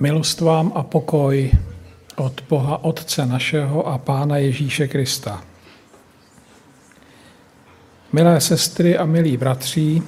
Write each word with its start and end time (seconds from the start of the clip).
Milost 0.00 0.40
vám 0.40 0.72
a 0.74 0.82
pokoj 0.82 1.52
od 2.16 2.40
Boha 2.48 2.84
Otce 2.84 3.26
našeho 3.26 3.88
a 3.88 3.98
Pána 3.98 4.36
Ježíše 4.36 4.88
Krista. 4.88 5.44
Milé 8.12 8.40
sestry 8.40 8.98
a 8.98 9.04
milí 9.04 9.36
bratři, 9.36 10.02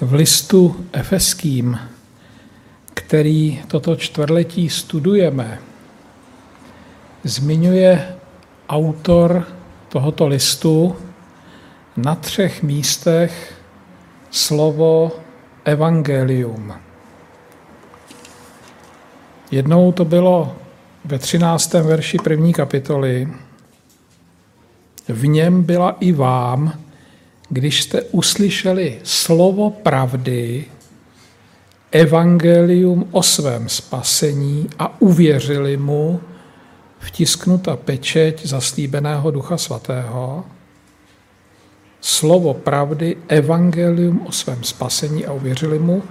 v 0.00 0.14
listu 0.14 0.86
efeským, 0.92 1.78
který 2.94 3.62
toto 3.68 3.96
čtvrtletí 3.96 4.70
studujeme, 4.70 5.58
zmiňuje 7.24 8.16
autor 8.68 9.46
tohoto 9.88 10.26
listu 10.26 10.96
na 11.96 12.14
třech 12.14 12.62
místech 12.62 13.54
slovo 14.30 15.12
evangelium. 15.64 16.87
Jednou 19.50 19.92
to 19.92 20.04
bylo 20.04 20.56
ve 21.04 21.18
13. 21.18 21.72
verši 21.72 22.18
první 22.24 22.52
kapitoly. 22.52 23.28
V 25.08 25.26
něm 25.26 25.62
byla 25.62 25.96
i 26.00 26.12
vám, 26.12 26.72
když 27.48 27.82
jste 27.82 28.02
uslyšeli 28.02 28.98
slovo 29.02 29.70
pravdy, 29.70 30.64
evangelium 31.90 33.08
o 33.10 33.22
svém 33.22 33.68
spasení 33.68 34.68
a 34.78 35.00
uvěřili 35.00 35.76
mu, 35.76 36.20
vtisknuta 36.98 37.76
pečeť 37.76 38.46
zaslíbeného 38.46 39.30
Ducha 39.30 39.56
Svatého, 39.56 40.44
slovo 42.00 42.54
pravdy, 42.54 43.16
evangelium 43.28 44.26
o 44.26 44.32
svém 44.32 44.64
spasení 44.64 45.26
a 45.26 45.32
uvěřili 45.32 45.78
mu. 45.78 46.02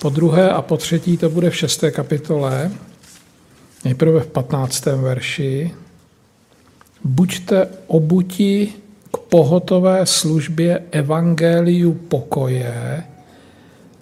Po 0.00 0.10
druhé 0.10 0.50
a 0.50 0.62
po 0.62 0.76
třetí 0.76 1.16
to 1.16 1.30
bude 1.30 1.50
v 1.50 1.56
šesté 1.56 1.90
kapitole, 1.90 2.70
nejprve 3.84 4.20
v 4.20 4.26
15. 4.26 4.86
verši. 4.86 5.74
Buďte 7.04 7.68
obuti 7.86 8.72
k 9.12 9.18
pohotové 9.18 10.06
službě 10.06 10.82
evangeliu 10.90 11.92
pokoje 11.92 13.04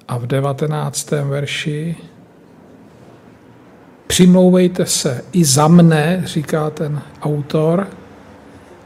a 0.09 0.19
v 0.19 0.27
19. 0.27 1.11
verši 1.11 1.97
přimlouvejte 4.07 4.87
se 4.87 5.25
i 5.33 5.45
za 5.45 5.69
mne, 5.69 6.23
říká 6.25 6.71
ten 6.71 7.03
autor, 7.23 7.87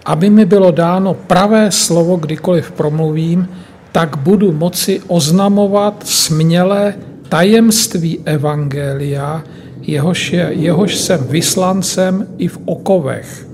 aby 0.05 0.31
mi 0.31 0.45
bylo 0.45 0.71
dáno 0.71 1.15
pravé 1.15 1.71
slovo, 1.71 2.17
kdykoliv 2.17 2.73
promluvím, 2.73 3.49
tak 3.93 4.17
budu 4.17 4.53
moci 4.53 5.01
oznamovat 5.07 6.07
směle 6.07 6.95
tajemství 7.29 8.19
Evangelia, 8.25 9.45
jehož, 9.83 10.33
je, 10.33 10.49
jehož 10.51 10.97
jsem 10.97 11.25
vyslancem 11.25 12.27
i 12.39 12.49
v 12.49 12.59
okovech 12.65 13.49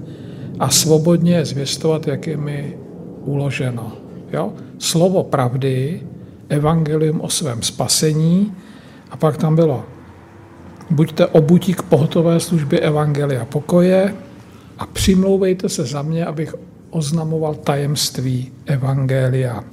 a 0.59 0.69
svobodně 0.69 1.34
je 1.34 1.44
zvěstovat, 1.44 2.06
jak 2.06 2.27
je 2.27 2.36
mi 2.36 2.77
uloženo. 3.25 3.92
Jo? 4.33 4.53
Slovo 4.78 5.22
pravdy, 5.22 6.03
evangelium 6.48 7.20
o 7.20 7.28
svém 7.28 7.62
spasení 7.62 8.53
a 9.11 9.16
pak 9.16 9.36
tam 9.36 9.56
bylo 9.56 9.84
buďte 10.91 11.27
obutí 11.27 11.75
k 11.75 11.83
pohotové 11.83 12.41
službě 12.41 12.81
evangelia 12.81 13.44
pokoje, 13.44 14.14
a 14.78 14.86
přimlouvejte 14.86 15.69
se 15.69 15.84
za 15.84 16.03
mě, 16.03 16.27
abych 16.27 16.55
oznamoval 16.91 17.55
tajemství 17.55 18.53
Evangelia. 18.66 19.64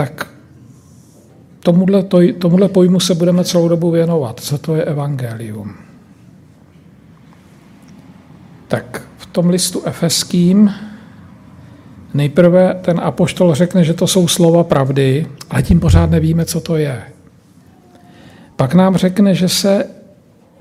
Tak 0.00 0.26
tomuhle, 1.60 2.02
to, 2.02 2.18
tomuhle 2.38 2.68
pojmu 2.68 3.00
se 3.00 3.14
budeme 3.14 3.44
celou 3.44 3.68
dobu 3.68 3.90
věnovat. 3.90 4.40
Co 4.40 4.58
to 4.58 4.74
je 4.74 4.84
Evangelium? 4.84 5.74
Tak 8.68 9.02
v 9.18 9.26
tom 9.26 9.48
listu 9.48 9.82
efeským 9.84 10.74
nejprve 12.14 12.74
ten 12.82 13.00
apoštol 13.00 13.54
řekne, 13.54 13.84
že 13.84 13.94
to 13.94 14.06
jsou 14.06 14.28
slova 14.28 14.64
pravdy, 14.64 15.26
ale 15.50 15.62
tím 15.62 15.80
pořád 15.80 16.10
nevíme, 16.10 16.44
co 16.44 16.60
to 16.60 16.76
je. 16.76 17.02
Pak 18.56 18.74
nám 18.74 18.96
řekne, 18.96 19.34
že 19.34 19.48
se 19.48 19.84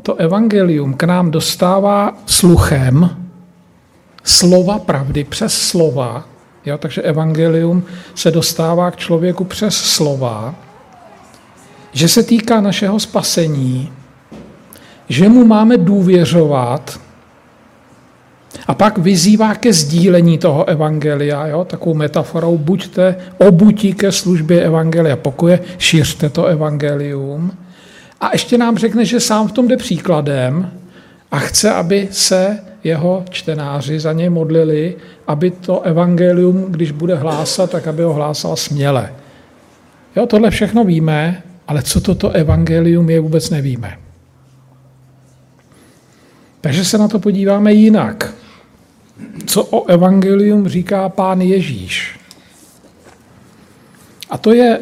to 0.04 0.16
evangelium 0.16 0.94
k 0.94 1.04
nám 1.04 1.32
dostává 1.32 2.18
sluchem 2.26 3.10
slova 4.24 4.80
pravdy 4.80 5.24
přes 5.24 5.54
slova, 5.54 6.28
jo, 6.70 6.78
takže 6.78 7.02
evangelium 7.02 7.84
se 8.16 8.32
dostává 8.32 8.92
k 8.92 8.98
člověku 8.98 9.44
přes 9.44 9.76
slova, 9.76 10.56
že 11.92 12.08
se 12.08 12.24
týká 12.24 12.62
našeho 12.62 13.00
spasení, 13.00 13.92
že 15.10 15.30
mu 15.30 15.46
máme 15.46 15.78
důvěřovat 15.78 17.00
a 18.68 18.74
pak 18.74 18.98
vyzývá 18.98 19.56
ke 19.56 19.74
sdílení 19.74 20.38
toho 20.38 20.70
evangelia, 20.70 21.48
jo, 21.48 21.66
takovou 21.66 21.96
metaforou, 21.96 22.58
buďte 22.58 23.16
obutí 23.38 23.94
ke 23.94 24.12
službě 24.12 24.62
evangelia 24.62 25.16
pokoje, 25.16 25.60
šiřte 25.78 26.30
to 26.30 26.46
evangelium, 26.46 27.52
a 28.22 28.30
ještě 28.34 28.58
nám 28.58 28.78
řekne, 28.78 29.06
že 29.06 29.20
sám 29.20 29.48
v 29.48 29.52
tom 29.52 29.68
jde 29.68 29.78
příkladem 29.78 30.72
a 31.32 31.40
chce, 31.40 31.72
aby 31.72 32.08
se 32.12 32.60
jeho 32.84 33.26
čtenáři 33.30 34.00
za 34.00 34.14
něj 34.14 34.30
modlili, 34.30 34.96
aby 35.28 35.52
to 35.52 35.82
evangelium, 35.82 36.66
když 36.72 36.92
bude 36.92 37.16
hlásat, 37.16 37.72
tak 37.72 37.88
aby 37.88 38.04
ho 38.04 38.14
hlásal 38.14 38.56
směle. 38.56 39.14
Jo, 40.16 40.26
tohle 40.26 40.50
všechno 40.50 40.84
víme, 40.84 41.44
ale 41.68 41.82
co 41.82 42.02
toto 42.02 42.30
evangelium 42.30 43.10
je, 43.10 43.20
vůbec 43.20 43.50
nevíme. 43.50 43.98
Takže 46.62 46.86
se 46.86 46.98
na 46.98 47.08
to 47.08 47.20
podíváme 47.20 47.74
jinak. 47.74 48.34
Co 49.46 49.64
o 49.66 49.86
evangelium 49.86 50.68
říká 50.68 51.10
pán 51.10 51.42
Ježíš? 51.42 52.20
A 54.30 54.38
to 54.38 54.54
je 54.54 54.80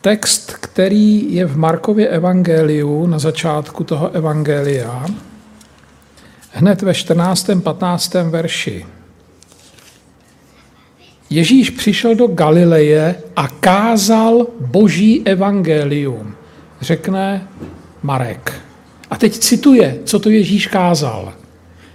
text, 0.00 0.52
který 0.52 1.34
je 1.34 1.46
v 1.46 1.56
Markově 1.56 2.08
evangeliu, 2.08 3.06
na 3.06 3.18
začátku 3.18 3.84
toho 3.84 4.10
evangelia, 4.10 5.06
hned 6.56 6.82
ve 6.82 6.94
14. 6.94 7.50
15. 7.62 8.14
verši. 8.14 8.86
Ježíš 11.30 11.70
přišel 11.70 12.14
do 12.14 12.26
Galileje 12.26 13.14
a 13.36 13.48
kázal 13.48 14.46
boží 14.60 15.22
evangelium, 15.24 16.34
řekne 16.80 17.48
Marek. 18.02 18.60
A 19.10 19.16
teď 19.16 19.38
cituje, 19.38 19.98
co 20.04 20.18
to 20.18 20.30
Ježíš 20.30 20.66
kázal. 20.66 21.32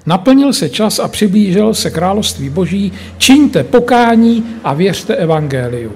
Naplnil 0.06 0.54
se 0.54 0.70
čas 0.70 1.00
a 1.00 1.08
přiblížil 1.08 1.74
se 1.74 1.90
království 1.90 2.50
boží, 2.50 2.94
čiňte 3.18 3.64
pokání 3.64 4.46
a 4.64 4.74
věřte 4.74 5.16
evangeliu. 5.16 5.92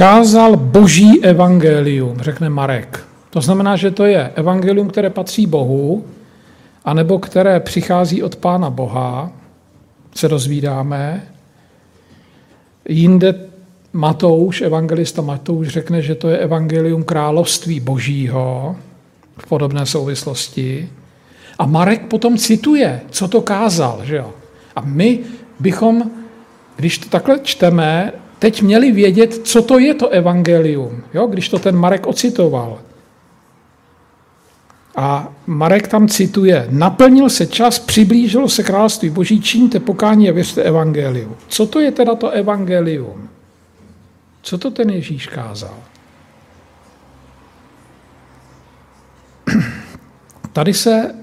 kázal 0.00 0.56
boží 0.56 1.24
evangelium, 1.24 2.16
řekne 2.20 2.48
Marek. 2.48 3.09
To 3.30 3.40
znamená, 3.40 3.76
že 3.76 3.90
to 3.90 4.04
je 4.04 4.32
evangelium, 4.34 4.88
které 4.88 5.10
patří 5.10 5.46
Bohu, 5.46 6.04
anebo 6.84 7.18
které 7.18 7.60
přichází 7.60 8.22
od 8.22 8.36
Pána 8.36 8.70
Boha, 8.70 9.32
se 10.14 10.28
dozvídáme. 10.28 11.26
Jinde 12.88 13.34
Matouš, 13.92 14.60
evangelista 14.60 15.22
Matouš, 15.22 15.68
řekne, 15.68 16.02
že 16.02 16.14
to 16.14 16.28
je 16.28 16.38
evangelium 16.38 17.04
království 17.04 17.80
božího 17.80 18.76
v 19.38 19.46
podobné 19.46 19.86
souvislosti. 19.86 20.88
A 21.58 21.66
Marek 21.66 22.06
potom 22.06 22.38
cituje, 22.38 23.00
co 23.10 23.28
to 23.28 23.40
kázal. 23.40 24.00
Že 24.04 24.16
jo? 24.16 24.32
A 24.76 24.80
my 24.80 25.18
bychom, 25.60 26.10
když 26.76 26.98
to 26.98 27.08
takhle 27.08 27.38
čteme, 27.38 28.12
teď 28.38 28.62
měli 28.62 28.92
vědět, 28.92 29.34
co 29.34 29.62
to 29.62 29.78
je 29.78 29.94
to 29.94 30.08
evangelium, 30.08 31.02
jo? 31.14 31.26
když 31.26 31.48
to 31.48 31.58
ten 31.58 31.76
Marek 31.76 32.06
ocitoval. 32.06 32.78
A 35.00 35.32
Marek 35.46 35.88
tam 35.88 36.08
cituje, 36.08 36.66
naplnil 36.70 37.28
se 37.28 37.46
čas, 37.46 37.78
přiblížilo 37.78 38.48
se 38.48 38.62
království 38.62 39.10
boží, 39.10 39.40
čiňte 39.40 39.80
pokání 39.80 40.28
a 40.28 40.32
věřte 40.32 40.62
evangeliu. 40.62 41.36
Co 41.48 41.66
to 41.66 41.80
je 41.80 41.92
teda 41.92 42.14
to 42.14 42.30
evangelium? 42.30 43.28
Co 44.42 44.58
to 44.58 44.70
ten 44.70 44.90
Ježíš 44.90 45.26
kázal? 45.26 45.74
Tady 50.52 50.74
se 50.74 51.14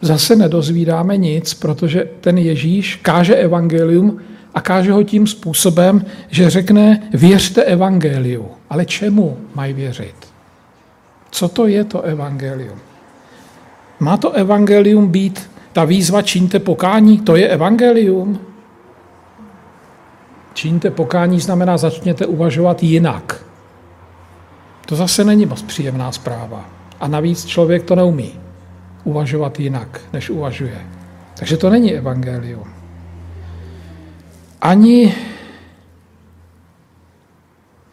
zase 0.00 0.36
nedozvídáme 0.36 1.16
nic, 1.16 1.54
protože 1.54 2.08
ten 2.20 2.38
Ježíš 2.38 2.96
káže 2.96 3.34
evangelium 3.34 4.20
a 4.54 4.60
káže 4.60 4.92
ho 4.92 5.02
tím 5.02 5.26
způsobem, 5.26 6.04
že 6.30 6.50
řekne, 6.50 7.08
věřte 7.12 7.62
evangeliu. 7.62 8.48
Ale 8.70 8.84
čemu 8.84 9.38
mají 9.54 9.72
věřit? 9.72 10.31
Co 11.32 11.48
to 11.48 11.66
je 11.66 11.84
to 11.84 12.02
evangelium? 12.02 12.78
Má 14.00 14.16
to 14.16 14.32
evangelium 14.32 15.08
být 15.08 15.50
ta 15.72 15.84
výzva 15.84 16.22
čiňte 16.22 16.58
pokání? 16.58 17.20
To 17.20 17.36
je 17.36 17.48
evangelium? 17.48 18.40
Činíte 20.54 20.90
pokání 20.90 21.40
znamená 21.40 21.76
začněte 21.76 22.26
uvažovat 22.26 22.82
jinak. 22.82 23.44
To 24.86 24.96
zase 24.96 25.24
není 25.24 25.46
moc 25.46 25.62
příjemná 25.62 26.12
zpráva. 26.12 26.64
A 27.00 27.08
navíc 27.08 27.44
člověk 27.44 27.82
to 27.82 27.94
neumí 27.94 28.40
uvažovat 29.04 29.60
jinak, 29.60 30.00
než 30.12 30.30
uvažuje. 30.30 30.86
Takže 31.38 31.56
to 31.56 31.70
není 31.70 31.94
evangelium. 31.94 32.68
Ani 34.60 35.14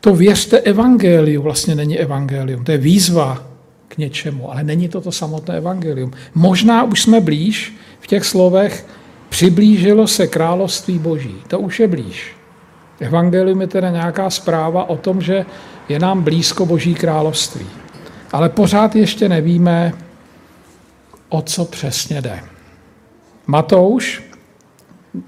to 0.01 0.15
věřte 0.15 0.59
evangeliu 0.59 1.41
vlastně 1.41 1.75
není 1.75 1.99
evangelium. 1.99 2.63
To 2.63 2.71
je 2.71 2.77
výzva 2.77 3.43
k 3.87 3.97
něčemu, 3.97 4.51
ale 4.51 4.63
není 4.63 4.89
to 4.89 5.01
to 5.01 5.11
samotné 5.11 5.57
evangelium. 5.57 6.11
Možná 6.35 6.83
už 6.83 7.01
jsme 7.01 7.21
blíž 7.21 7.75
v 7.99 8.07
těch 8.07 8.25
slovech 8.25 8.85
přiblížilo 9.29 10.07
se 10.07 10.27
království 10.27 10.99
boží. 10.99 11.35
To 11.47 11.59
už 11.59 11.79
je 11.79 11.87
blíž. 11.87 12.35
Evangelium 12.99 13.61
je 13.61 13.67
teda 13.67 13.89
nějaká 13.89 14.29
zpráva 14.29 14.89
o 14.89 14.97
tom, 14.97 15.21
že 15.21 15.45
je 15.89 15.99
nám 15.99 16.23
blízko 16.23 16.65
boží 16.65 16.95
království. 16.95 17.65
Ale 18.31 18.49
pořád 18.49 18.95
ještě 18.95 19.29
nevíme, 19.29 19.93
o 21.29 21.41
co 21.41 21.65
přesně 21.65 22.21
jde. 22.21 22.39
Matouš 23.47 24.23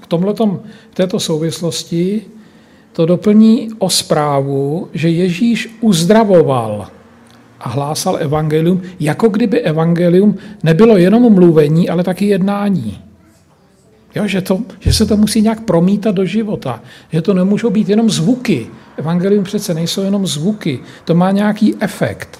v, 0.01 0.07
tomhletom, 0.07 0.59
v 0.91 0.95
této 0.95 1.19
souvislosti 1.19 2.25
to 2.93 3.05
doplní 3.05 3.69
o 3.77 3.89
zprávu, 3.89 4.87
že 4.93 5.09
Ježíš 5.09 5.77
uzdravoval 5.81 6.87
a 7.59 7.69
hlásal 7.69 8.17
evangelium, 8.19 8.81
jako 8.99 9.29
kdyby 9.29 9.61
evangelium 9.61 10.37
nebylo 10.63 10.97
jenom 10.97 11.33
mluvení, 11.33 11.89
ale 11.89 12.03
taky 12.03 12.25
jednání. 12.25 12.99
Jo, 14.15 14.27
že, 14.27 14.41
to, 14.41 14.59
že 14.79 14.93
se 14.93 15.05
to 15.05 15.17
musí 15.17 15.41
nějak 15.41 15.61
promítat 15.61 16.15
do 16.15 16.25
života, 16.25 16.81
že 17.11 17.21
to 17.21 17.33
nemůžou 17.33 17.69
být 17.69 17.89
jenom 17.89 18.09
zvuky. 18.09 18.67
Evangelium 18.97 19.43
přece 19.43 19.73
nejsou 19.73 20.03
jenom 20.03 20.27
zvuky, 20.27 20.79
to 21.05 21.15
má 21.15 21.31
nějaký 21.31 21.75
efekt. 21.79 22.39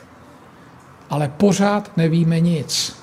Ale 1.09 1.31
pořád 1.37 1.91
nevíme 1.97 2.39
nic. 2.39 2.95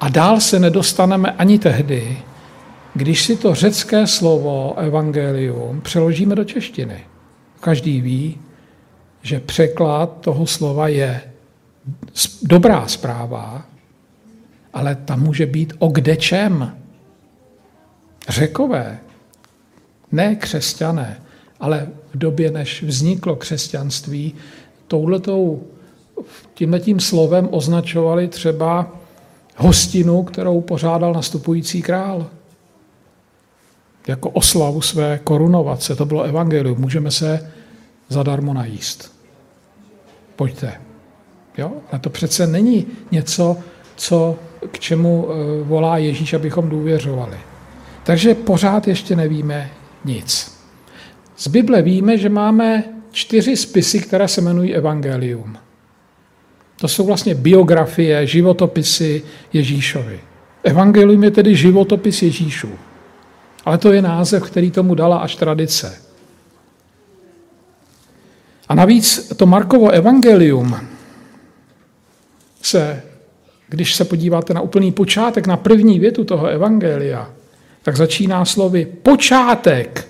A 0.00 0.08
dál 0.08 0.40
se 0.40 0.58
nedostaneme 0.58 1.32
ani 1.32 1.58
tehdy, 1.58 2.18
když 2.94 3.24
si 3.24 3.36
to 3.36 3.54
řecké 3.54 4.06
slovo 4.06 4.78
evangelium 4.78 5.80
přeložíme 5.80 6.34
do 6.34 6.44
češtiny. 6.44 7.00
Každý 7.60 8.00
ví, 8.00 8.38
že 9.22 9.40
překlad 9.40 10.20
toho 10.20 10.46
slova 10.46 10.88
je 10.88 11.20
dobrá 12.42 12.88
zpráva, 12.88 13.64
ale 14.72 14.94
tam 14.94 15.22
může 15.22 15.46
být 15.46 15.72
o 15.78 15.88
kdečem. 15.88 16.76
Řekové, 18.28 18.98
ne 20.12 20.34
křesťané, 20.34 21.20
ale 21.60 21.88
v 22.14 22.18
době, 22.18 22.50
než 22.50 22.82
vzniklo 22.82 23.36
křesťanství, 23.36 24.34
touhletou, 24.86 25.62
tímhletím 26.54 27.00
slovem 27.00 27.48
označovali 27.50 28.28
třeba 28.28 28.96
hostinu, 29.56 30.22
kterou 30.22 30.60
pořádal 30.60 31.12
nastupující 31.12 31.82
král. 31.82 32.30
Jako 34.10 34.30
oslavu 34.30 34.80
své 34.80 35.20
korunovace. 35.24 35.96
To 35.96 36.04
bylo 36.04 36.22
evangelium. 36.22 36.80
Můžeme 36.80 37.10
se 37.10 37.52
zadarmo 38.08 38.54
najíst. 38.54 39.12
Pojďte. 40.36 40.72
Jo? 41.58 41.72
A 41.92 41.98
to 41.98 42.10
přece 42.10 42.46
není 42.46 42.86
něco, 43.10 43.56
co, 43.96 44.36
k 44.70 44.78
čemu 44.78 45.28
eh, 45.28 45.62
volá 45.62 45.98
Ježíš, 45.98 46.34
abychom 46.34 46.68
důvěřovali. 46.68 47.36
Takže 48.02 48.34
pořád 48.34 48.88
ještě 48.88 49.16
nevíme 49.16 49.70
nic. 50.04 50.58
Z 51.36 51.48
Bible 51.48 51.82
víme, 51.82 52.18
že 52.18 52.28
máme 52.28 52.84
čtyři 53.12 53.56
spisy, 53.56 53.98
které 53.98 54.28
se 54.28 54.40
jmenují 54.40 54.74
Evangelium. 54.74 55.56
To 56.80 56.88
jsou 56.88 57.06
vlastně 57.06 57.34
biografie, 57.34 58.26
životopisy 58.26 59.22
Ježíšovi. 59.52 60.20
Evangelium 60.64 61.24
je 61.24 61.30
tedy 61.30 61.56
životopis 61.56 62.22
Ježíšů. 62.22 62.68
Ale 63.70 63.78
to 63.78 63.92
je 63.92 64.02
název, 64.02 64.42
který 64.42 64.70
tomu 64.70 64.94
dala 64.94 65.18
až 65.18 65.36
tradice. 65.36 65.98
A 68.68 68.74
navíc 68.74 69.32
to 69.36 69.46
Markovo 69.46 69.90
evangelium 69.90 70.76
se, 72.62 73.02
když 73.68 73.94
se 73.94 74.04
podíváte 74.04 74.54
na 74.54 74.60
úplný 74.60 74.92
počátek, 74.92 75.46
na 75.46 75.56
první 75.56 75.98
větu 75.98 76.24
toho 76.24 76.46
evangelia, 76.46 77.30
tak 77.82 77.96
začíná 77.96 78.44
slovy 78.44 78.86
počátek 79.02 80.08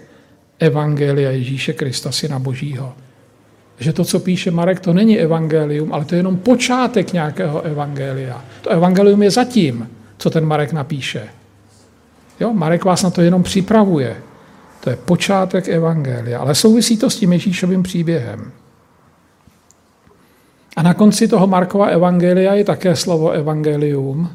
evangelia 0.59 1.31
Ježíše 1.31 1.73
Krista, 1.73 2.13
Syna 2.13 2.39
Božího. 2.39 2.95
Že 3.79 3.93
to, 3.93 4.05
co 4.05 4.21
píše 4.21 4.51
Marek, 4.51 4.81
to 4.81 4.93
není 4.93 5.19
evangelium, 5.19 5.93
ale 5.93 6.05
to 6.05 6.15
je 6.15 6.19
jenom 6.19 6.37
počátek 6.37 7.13
nějakého 7.13 7.63
evangelia. 7.63 8.45
To 8.63 8.71
evangelium 8.71 9.23
je 9.23 9.31
zatím, 9.31 9.91
co 10.19 10.31
ten 10.31 10.45
Marek 10.45 10.73
napíše. 10.73 11.40
Jo, 12.41 12.53
Marek 12.53 12.85
vás 12.85 13.03
na 13.03 13.11
to 13.11 13.21
jenom 13.23 13.43
připravuje. 13.43 14.17
To 14.81 14.91
je 14.91 14.97
počátek 14.97 15.69
evangelia, 15.69 16.39
ale 16.39 16.55
souvisí 16.55 16.97
to 16.97 17.11
s 17.11 17.17
tím 17.17 17.33
Ježíšovým 17.33 17.83
příběhem. 17.83 18.53
A 20.77 20.83
na 20.83 20.95
konci 20.95 21.29
toho 21.29 21.47
Markova 21.47 21.87
evangelia 21.87 22.55
je 22.55 22.65
také 22.65 22.97
slovo 22.97 23.31
evangelium. 23.31 24.31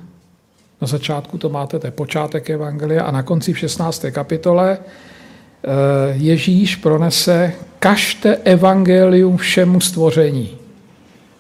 Na 0.82 0.88
začátku 0.88 1.38
to 1.38 1.50
máte, 1.50 1.80
to 1.80 1.88
je 1.88 1.92
počátek 1.92 2.50
evangelia 2.50 3.04
a 3.04 3.12
na 3.12 3.24
konci 3.24 3.54
v 3.54 3.60
16. 3.60 4.06
kapitole 4.12 4.78
eh, 4.78 5.70
Ježíš 6.14 6.76
pronese 6.76 7.54
kažte 7.80 8.36
evangelium 8.36 9.38
všemu 9.38 9.82
stvoření. 9.82 10.58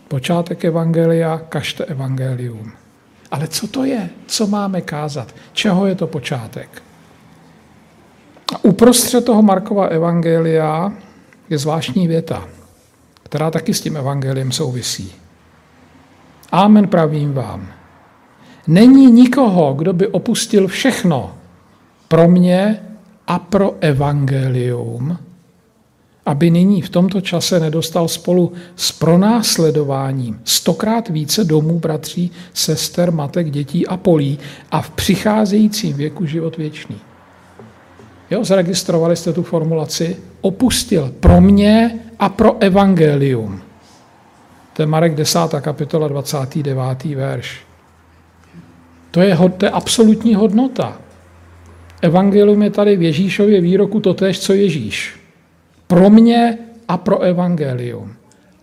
Počátek 0.08 0.66
evangelia, 0.66 1.42
kažte 1.50 1.86
evangelium. 1.86 2.85
Ale 3.32 3.48
co 3.48 3.68
to 3.68 3.84
je? 3.84 4.10
Co 4.28 4.48
máme 4.48 4.82
kázat? 4.82 5.36
Čeho 5.54 5.86
je 5.86 5.96
to 5.96 6.08
počátek? 6.08 6.84
A 8.56 8.64
uprostřed 8.64 9.26
toho 9.26 9.42
Markova 9.42 9.86
evangelia 9.86 10.94
je 11.50 11.58
zvláštní 11.58 12.08
věta, 12.08 12.48
která 13.24 13.52
taky 13.52 13.74
s 13.74 13.82
tím 13.82 13.98
evangeliem 13.98 14.52
souvisí. 14.52 15.16
Amen 16.52 16.88
pravím 16.88 17.34
vám. 17.34 17.68
Není 18.68 19.12
nikoho, 19.12 19.74
kdo 19.74 19.94
by 19.94 20.08
opustil 20.08 20.68
všechno 20.68 21.36
pro 22.08 22.28
mě 22.28 22.82
a 23.28 23.40
pro 23.40 23.76
evangelium, 23.80 25.18
aby 26.26 26.52
nyní 26.52 26.82
v 26.82 26.90
tomto 26.90 27.22
čase 27.22 27.60
nedostal 27.60 28.08
spolu 28.08 28.52
s 28.76 28.92
pronásledováním 28.92 30.40
stokrát 30.44 31.10
více 31.10 31.44
domů, 31.44 31.80
bratří, 31.80 32.32
sester, 32.54 33.12
matek, 33.12 33.52
dětí 33.52 33.88
a 33.88 33.98
polí 33.98 34.40
a 34.72 34.82
v 34.82 34.90
přicházejícím 34.90 35.98
věku 35.98 36.26
život 36.26 36.58
věčný. 36.58 36.96
Jo, 38.32 38.44
zaregistrovali 38.44 39.16
jste 39.16 39.34
tu 39.34 39.44
formulaci? 39.44 40.18
Opustil 40.42 41.14
pro 41.20 41.42
mě 41.42 42.00
a 42.20 42.30
pro 42.30 42.58
evangelium. 42.60 43.62
To 44.74 44.82
je 44.82 44.86
Marek 44.86 45.16
10. 45.16 45.40
kapitola 45.62 46.08
29. 46.08 47.04
verš. 47.04 47.62
To 49.12 49.22
je, 49.22 49.38
to 49.58 49.66
je 49.66 49.70
absolutní 49.70 50.36
hodnota. 50.36 50.98
Evangelium 52.02 52.64
je 52.64 52.70
tady 52.70 52.98
v 52.98 53.02
Ježíšově 53.02 53.62
výroku 53.62 54.00
totéž, 54.00 54.40
co 54.40 54.54
Ježíš. 54.54 55.25
Pro 55.88 56.10
mě 56.10 56.58
a 56.88 56.98
pro 56.98 57.20
evangelium. 57.20 58.14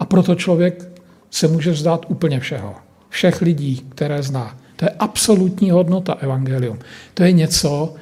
A 0.00 0.04
proto 0.04 0.34
člověk 0.34 0.88
se 1.30 1.48
může 1.48 1.70
vzdát 1.70 2.06
úplně 2.08 2.40
všeho. 2.40 2.74
Všech 3.08 3.42
lidí, 3.42 3.86
které 3.88 4.22
zná. 4.22 4.56
To 4.76 4.84
je 4.84 4.90
absolutní 4.98 5.70
hodnota 5.70 6.12
evangelium. 6.12 6.78
To 7.14 7.22
je 7.22 7.32
něco, 7.32 7.94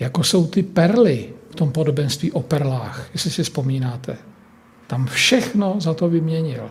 jako 0.00 0.24
jsou 0.24 0.46
ty 0.46 0.62
perly 0.62 1.28
v 1.50 1.54
tom 1.54 1.72
podobenství 1.72 2.32
o 2.32 2.42
perlách, 2.42 3.08
jestli 3.12 3.30
si 3.30 3.42
vzpomínáte. 3.42 4.16
Tam 4.86 5.06
všechno 5.06 5.76
za 5.78 5.94
to 5.94 6.08
vyměnil. 6.08 6.70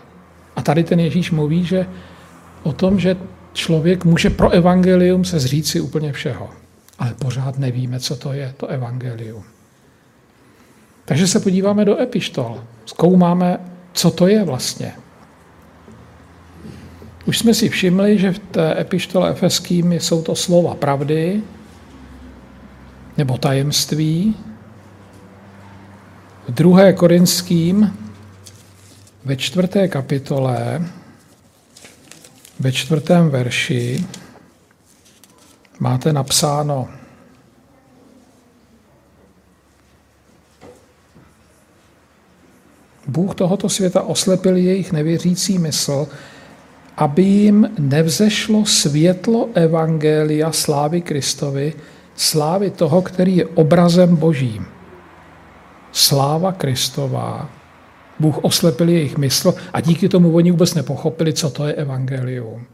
A 0.56 0.62
tady 0.62 0.84
ten 0.84 1.00
Ježíš 1.00 1.32
mluví, 1.32 1.66
že 1.66 1.88
o 2.64 2.74
tom, 2.74 3.00
že 3.00 3.18
člověk 3.54 4.06
může 4.06 4.30
pro 4.30 4.50
evangelium 4.50 5.26
se 5.26 5.40
zříct 5.40 5.72
si 5.72 5.80
úplně 5.82 6.12
všeho. 6.12 6.50
Ale 7.00 7.14
pořád 7.14 7.60
nevíme, 7.60 8.00
co 8.00 8.16
to 8.16 8.34
je, 8.34 8.54
to 8.58 8.68
evangelium. 8.68 9.44
Takže 11.06 11.28
se 11.28 11.40
podíváme 11.40 11.86
do 11.86 12.02
epištol. 12.02 12.64
Zkoumáme, 12.86 13.60
co 13.94 14.12
to 14.12 14.28
je 14.28 14.44
vlastně. 14.44 14.94
Už 17.26 17.38
jsme 17.38 17.54
si 17.54 17.70
všimli, 17.70 18.18
že 18.18 18.34
v 18.34 18.40
té 18.40 18.82
epištole 18.82 19.32
efeským 19.32 19.94
jsou 19.94 20.22
to 20.22 20.36
slova 20.36 20.76
pravdy 20.76 21.42
nebo 23.18 23.38
tajemství. 23.38 24.36
V 26.48 26.52
druhé 26.52 26.94
korinským 26.94 27.98
ve 29.26 29.36
čtvrté 29.36 29.88
kapitole 29.88 30.86
ve 32.60 32.72
čtvrtém 32.72 33.30
verši 33.30 34.06
máte 35.80 36.14
napsáno 36.14 36.90
Bůh 43.08 43.36
tohoto 43.36 43.70
světa 43.70 44.02
oslepil 44.02 44.58
jejich 44.58 44.92
nevěřící 44.92 45.58
mysl, 45.58 46.08
aby 46.98 47.24
jim 47.24 47.70
nevzešlo 47.80 48.66
světlo 48.66 49.50
Evangelia 49.54 50.52
slávy 50.52 51.02
Kristovi, 51.02 51.74
slávy 52.16 52.70
toho, 52.70 53.02
který 53.02 53.38
je 53.38 53.46
obrazem 53.46 54.16
Božím. 54.16 54.66
Sláva 55.92 56.52
Kristová. 56.52 57.50
Bůh 58.20 58.38
oslepil 58.38 58.90
jejich 58.90 59.18
mysl 59.18 59.54
a 59.74 59.82
díky 59.82 60.10
tomu 60.10 60.36
oni 60.36 60.52
vůbec 60.52 60.74
nepochopili, 60.74 61.34
co 61.34 61.50
to 61.50 61.68
je 61.68 61.74
Evangelium. 61.74 62.66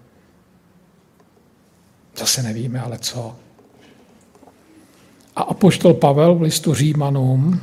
Zase 2.17 2.43
nevíme, 2.43 2.81
ale 2.81 2.99
co. 2.99 3.35
A 5.35 5.41
apoštol 5.41 5.93
Pavel 5.93 6.35
v 6.35 6.41
listu 6.41 6.73
Římanům 6.73 7.61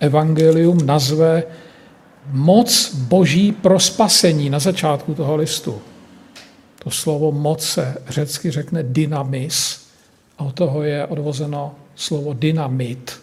Evangelium 0.00 0.86
nazve 0.86 1.42
moc 2.30 2.94
boží 2.94 3.52
pro 3.52 3.80
spasení 3.80 4.50
na 4.50 4.58
začátku 4.58 5.14
toho 5.14 5.36
listu. 5.36 5.78
To 6.84 6.90
slovo 6.90 7.32
moc 7.32 7.62
se 7.62 7.96
řecky 8.08 8.50
řekne 8.50 8.82
dynamis 8.82 9.80
a 10.38 10.44
od 10.44 10.54
toho 10.54 10.82
je 10.82 11.06
odvozeno 11.06 11.74
slovo 11.94 12.32
dynamit. 12.32 13.20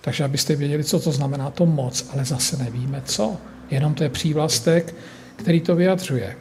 Takže 0.00 0.24
abyste 0.24 0.56
věděli, 0.56 0.84
co 0.84 1.00
to 1.00 1.12
znamená 1.12 1.50
to 1.50 1.66
moc, 1.66 2.08
ale 2.12 2.24
zase 2.24 2.56
nevíme 2.56 3.02
co. 3.04 3.36
Jenom 3.70 3.94
to 3.94 4.02
je 4.02 4.10
přívlastek, 4.10 4.94
který 5.36 5.60
to 5.60 5.76
vyjadřuje. 5.76 6.36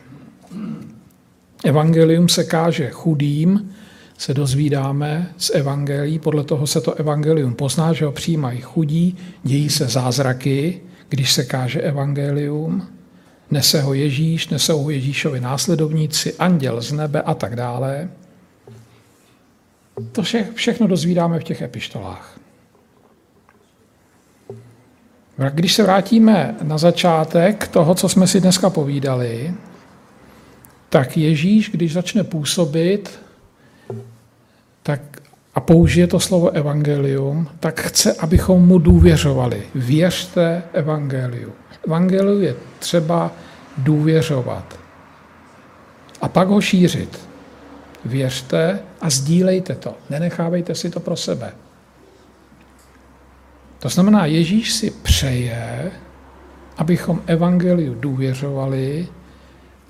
Evangelium 1.63 2.30
se 2.30 2.44
káže 2.44 2.89
chudým, 2.89 3.75
se 4.18 4.34
dozvídáme 4.34 5.34
z 5.38 5.51
evangelií, 5.54 6.20
podle 6.20 6.44
toho 6.44 6.68
se 6.68 6.82
to 6.82 6.94
evangelium 6.94 7.54
pozná, 7.54 7.94
že 7.94 8.06
ho 8.06 8.12
přijímají 8.12 8.62
chudí, 8.62 9.18
dějí 9.44 9.70
se 9.70 9.88
zázraky, 9.88 10.82
když 11.10 11.32
se 11.32 11.46
káže 11.46 11.82
evangelium, 11.82 12.88
nese 13.52 13.82
ho 13.82 13.94
Ježíš, 13.94 14.50
nese 14.50 14.74
ho 14.74 14.90
Ježíšovi 14.90 15.40
následovníci, 15.40 16.34
anděl 16.34 16.82
z 16.82 16.92
nebe 16.92 17.22
a 17.22 17.34
tak 17.34 17.56
dále. 17.56 18.10
To 20.12 20.22
vše, 20.22 20.48
všechno 20.56 20.88
dozvídáme 20.88 21.40
v 21.40 21.44
těch 21.44 21.62
epištolách. 21.62 22.40
Když 25.54 25.74
se 25.74 25.84
vrátíme 25.84 26.56
na 26.62 26.78
začátek 26.78 27.68
toho, 27.68 27.96
co 27.96 28.10
jsme 28.10 28.28
si 28.28 28.42
dneska 28.42 28.70
povídali, 28.70 29.54
tak 30.90 31.18
Ježíš, 31.18 31.70
když 31.70 31.94
začne 31.94 32.24
působit 32.24 33.20
tak, 34.84 35.02
a 35.56 35.60
použije 35.60 36.08
to 36.08 36.20
slovo 36.20 36.50
evangelium, 36.50 37.48
tak 37.60 37.82
chce, 37.82 38.14
abychom 38.14 38.68
mu 38.68 38.80
důvěřovali. 38.80 39.64
Věřte 39.76 40.64
evangeliu. 40.74 41.54
Evangeliu 41.88 42.42
je 42.42 42.56
třeba 42.80 43.32
důvěřovat. 43.78 44.80
A 46.22 46.28
pak 46.28 46.48
ho 46.48 46.62
šířit. 46.62 47.20
Věřte 48.06 48.80
a 49.02 49.10
sdílejte 49.10 49.76
to. 49.76 49.96
Nenechávejte 50.10 50.76
si 50.76 50.90
to 50.90 51.00
pro 51.00 51.16
sebe. 51.16 51.52
To 53.80 53.90
znamená, 53.90 54.26
Ježíš 54.26 54.74
si 54.74 54.92
přeje, 54.92 55.92
abychom 56.78 57.22
evangeliu 57.28 57.94
důvěřovali 57.94 59.08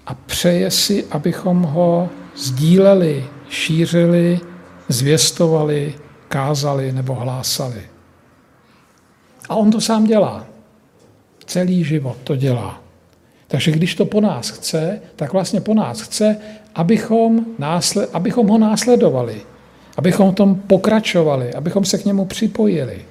a 0.07 0.13
přeje 0.13 0.71
si, 0.71 1.05
abychom 1.11 1.61
ho 1.61 2.09
sdíleli, 2.35 3.25
šířili, 3.49 4.39
zvěstovali, 4.87 5.95
kázali 6.27 6.91
nebo 6.91 7.13
hlásali. 7.15 7.81
A 9.49 9.55
on 9.55 9.71
to 9.71 9.81
sám 9.81 10.03
dělá. 10.03 10.45
Celý 11.45 11.83
život 11.83 12.17
to 12.23 12.35
dělá. 12.35 12.81
Takže 13.47 13.71
když 13.71 13.95
to 13.95 14.05
po 14.05 14.21
nás 14.21 14.49
chce, 14.49 15.01
tak 15.15 15.33
vlastně 15.33 15.61
po 15.61 15.73
nás 15.73 16.01
chce, 16.01 16.37
abychom, 16.75 17.45
násle, 17.59 18.07
abychom 18.13 18.47
ho 18.47 18.57
následovali, 18.57 19.41
abychom 19.97 20.31
v 20.31 20.35
tom 20.35 20.55
pokračovali, 20.55 21.53
abychom 21.53 21.85
se 21.85 21.97
k 21.97 22.05
němu 22.05 22.25
připojili. 22.25 23.05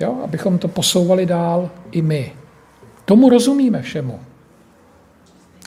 Jo? 0.00 0.20
Abychom 0.24 0.58
to 0.58 0.68
posouvali 0.68 1.26
dál 1.26 1.70
i 1.90 2.02
my. 2.02 2.32
Tomu 3.04 3.28
rozumíme 3.28 3.82
všemu. 3.82 4.20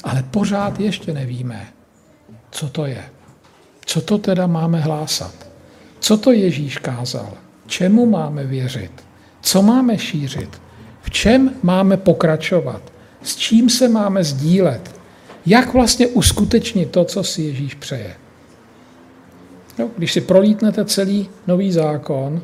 Ale 0.03 0.23
pořád 0.23 0.79
ještě 0.79 1.13
nevíme, 1.13 1.67
co 2.51 2.69
to 2.69 2.85
je. 2.85 3.03
Co 3.85 4.01
to 4.01 4.17
teda 4.17 4.47
máme 4.47 4.79
hlásat? 4.79 5.33
Co 5.99 6.17
to 6.17 6.31
Ježíš 6.31 6.77
kázal? 6.77 7.33
Čemu 7.67 8.05
máme 8.05 8.43
věřit? 8.43 8.91
Co 9.41 9.61
máme 9.61 9.97
šířit? 9.97 10.61
V 11.01 11.09
čem 11.09 11.53
máme 11.63 11.97
pokračovat? 11.97 12.81
S 13.23 13.35
čím 13.35 13.69
se 13.69 13.89
máme 13.89 14.23
sdílet? 14.23 14.95
Jak 15.45 15.73
vlastně 15.73 16.07
uskutečnit 16.07 16.91
to, 16.91 17.05
co 17.05 17.23
si 17.23 17.41
Ježíš 17.41 17.73
přeje? 17.73 18.15
No, 19.79 19.89
když 19.97 20.13
si 20.13 20.21
prolítnete 20.21 20.85
celý 20.85 21.29
nový 21.47 21.71
zákon, 21.71 22.41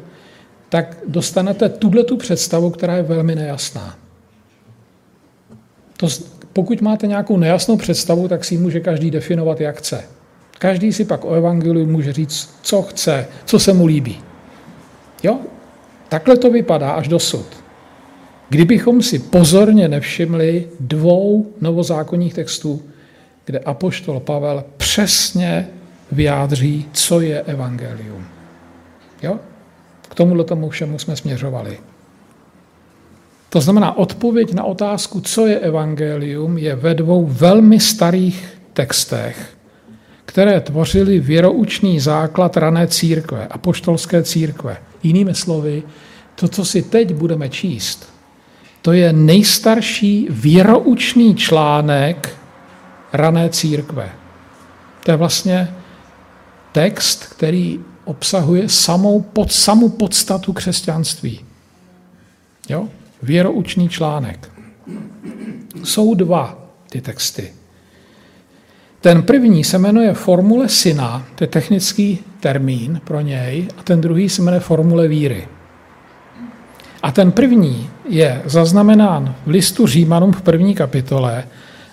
tak 0.69 0.98
dostanete 1.08 1.69
tuhle 1.69 2.03
tu 2.03 2.17
představu, 2.17 2.69
která 2.69 2.96
je 2.96 3.03
velmi 3.03 3.36
nejasná. 3.36 3.96
To, 5.98 6.08
pokud 6.53 6.81
máte 6.81 7.08
nějakou 7.08 7.38
nejasnou 7.38 7.77
představu, 7.77 8.27
tak 8.27 8.46
si 8.46 8.53
ji 8.53 8.58
může 8.58 8.79
každý 8.79 9.12
definovat, 9.12 9.62
jak 9.62 9.77
chce. 9.77 10.03
Každý 10.60 10.94
si 10.94 11.06
pak 11.06 11.25
o 11.25 11.34
evangeliu 11.34 11.86
může 11.86 12.13
říct, 12.13 12.56
co 12.62 12.82
chce, 12.82 13.28
co 13.46 13.60
se 13.60 13.74
mu 13.74 13.86
líbí. 13.86 14.20
Jo? 15.24 15.39
Takhle 16.10 16.38
to 16.38 16.51
vypadá 16.51 16.92
až 16.92 17.08
dosud. 17.08 17.46
Kdybychom 18.50 19.01
si 19.01 19.20
pozorně 19.20 19.88
nevšimli 19.88 20.68
dvou 20.80 21.54
novozákonních 21.62 22.34
textů, 22.34 22.82
kde 23.46 23.60
apoštol 23.60 24.20
Pavel 24.20 24.63
přesně 24.78 25.68
vyjádří, 26.12 26.86
co 26.94 27.22
je 27.22 27.42
evangelium. 27.42 28.25
Jo? 29.24 29.39
K 30.10 30.16
tomuhle 30.16 30.44
tomu 30.44 30.70
všemu 30.70 31.00
jsme 31.00 31.16
směřovali. 31.16 31.78
To 33.50 33.62
znamená, 33.62 33.98
odpověď 33.98 34.54
na 34.54 34.63
otázku, 34.63 35.22
co 35.22 35.48
je 35.48 35.60
evangelium, 35.60 36.58
je 36.58 36.75
ve 36.75 36.94
dvou 36.94 37.25
velmi 37.25 37.80
starých 37.80 38.58
textech, 38.74 39.59
které 40.29 40.62
tvořily 40.62 41.19
věroučný 41.19 42.00
základ 42.00 42.57
rané 42.57 42.88
církve, 42.88 43.48
apoštolské 43.48 44.24
církve. 44.24 44.77
Jinými 45.03 45.36
slovy, 45.36 45.83
to, 46.36 46.48
co 46.48 46.65
si 46.65 46.81
teď 46.81 47.13
budeme 47.13 47.50
číst, 47.50 48.13
to 48.81 48.91
je 48.91 49.13
nejstarší 49.13 50.27
věroučný 50.29 51.36
článek 51.36 52.36
rané 53.13 53.50
církve. 53.50 54.09
To 55.03 55.12
je 55.12 55.17
vlastně 55.17 55.74
text, 56.71 57.25
který 57.25 57.79
obsahuje 58.05 58.69
samou, 58.69 59.21
pod, 59.21 59.51
samou 59.51 59.89
podstatu 59.89 60.53
křesťanství. 60.53 61.39
Jo? 62.69 62.88
Věroučný 63.24 63.89
článek. 63.89 64.51
Jsou 65.83 66.13
dva 66.13 66.69
ty 66.89 67.01
texty. 67.01 67.59
Ten 69.01 69.24
první 69.24 69.63
se 69.63 69.77
jmenuje 69.77 70.13
formule 70.13 70.70
syna, 70.70 71.25
to 71.36 71.44
je 71.44 71.48
technický 71.48 72.20
termín 72.39 73.01
pro 73.03 73.22
něj, 73.22 73.68
a 73.77 73.84
ten 73.84 74.01
druhý 74.01 74.29
se 74.29 74.41
jmenuje 74.41 74.60
formule 74.60 75.08
víry. 75.08 75.48
A 77.03 77.12
ten 77.12 77.32
první 77.32 77.89
je 78.10 78.41
zaznamenán 78.46 79.36
v 79.46 79.50
listu 79.50 79.88
Římanům 79.88 80.32
v 80.32 80.41
první 80.41 80.75
kapitole 80.75 81.44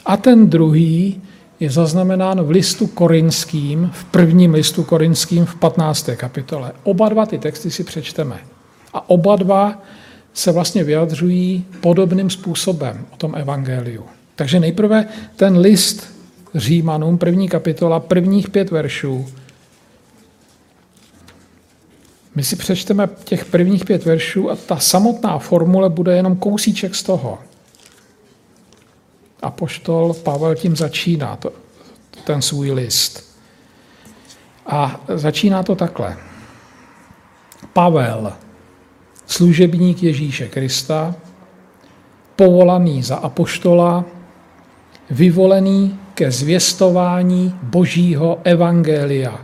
a 0.07 0.17
ten 0.17 0.51
druhý 0.51 1.23
je 1.61 1.71
zaznamenán 1.71 2.43
v 2.43 2.51
listu 2.51 2.87
korinským, 2.87 3.91
v 3.93 4.05
prvním 4.05 4.55
listu 4.55 4.85
korinským 4.85 5.45
v 5.45 5.55
15. 5.55 6.11
kapitole. 6.17 6.73
Oba 6.83 7.09
dva 7.09 7.27
ty 7.27 7.39
texty 7.39 7.71
si 7.71 7.85
přečteme. 7.85 8.37
A 8.95 9.11
oba 9.11 9.37
dva 9.37 9.83
se 10.35 10.53
vlastně 10.53 10.85
vyjadřují 10.85 11.65
podobným 11.81 12.31
způsobem 12.31 13.07
o 13.11 13.17
tom 13.17 13.35
evangeliu. 13.37 14.05
Takže 14.35 14.61
nejprve 14.61 15.07
ten 15.37 15.59
list 15.59 16.16
Římanům, 16.57 17.19
první 17.19 17.49
kapitola, 17.49 18.01
prvních 18.01 18.51
pět 18.51 18.71
veršů. 18.71 19.27
My 22.35 22.45
si 22.45 22.57
přečteme 22.57 23.09
těch 23.25 23.45
prvních 23.45 23.85
pět 23.85 24.05
veršů 24.05 24.51
a 24.51 24.57
ta 24.57 24.77
samotná 24.77 25.39
formule 25.39 25.89
bude 25.89 26.17
jenom 26.17 26.37
kousíček 26.37 26.95
z 26.95 27.03
toho. 27.03 27.39
A 29.43 29.51
poštol 29.51 30.15
Pavel 30.15 30.55
tím 30.55 30.77
začíná 30.77 31.37
to, 31.37 31.53
ten 32.25 32.43
svůj 32.43 32.71
list. 32.71 33.39
A 34.67 35.01
začíná 35.15 35.63
to 35.63 35.75
takhle. 35.75 36.17
Pavel, 37.73 38.33
služebník 39.27 40.03
Ježíše 40.03 40.49
Krista, 40.49 41.15
povolaný 42.37 43.03
za 43.03 43.17
apoštola, 43.17 44.05
vyvolený 45.11 45.99
ke 46.17 46.31
zvěstování 46.31 47.55
božího 47.63 48.41
evangelia. 48.45 49.41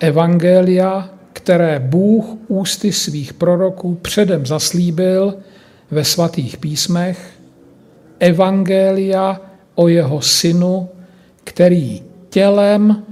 Evangelia, 0.00 1.10
které 1.32 1.78
Bůh 1.78 2.24
ústy 2.48 2.92
svých 2.92 3.32
proroků 3.32 3.94
předem 3.94 4.46
zaslíbil, 4.46 5.34
ve 5.90 6.04
svatých 6.04 6.56
písmech, 6.56 7.30
evangelia 8.20 9.40
o 9.74 9.88
jeho 9.88 10.20
synu, 10.20 10.88
který 11.44 12.02
tělem 12.30 13.02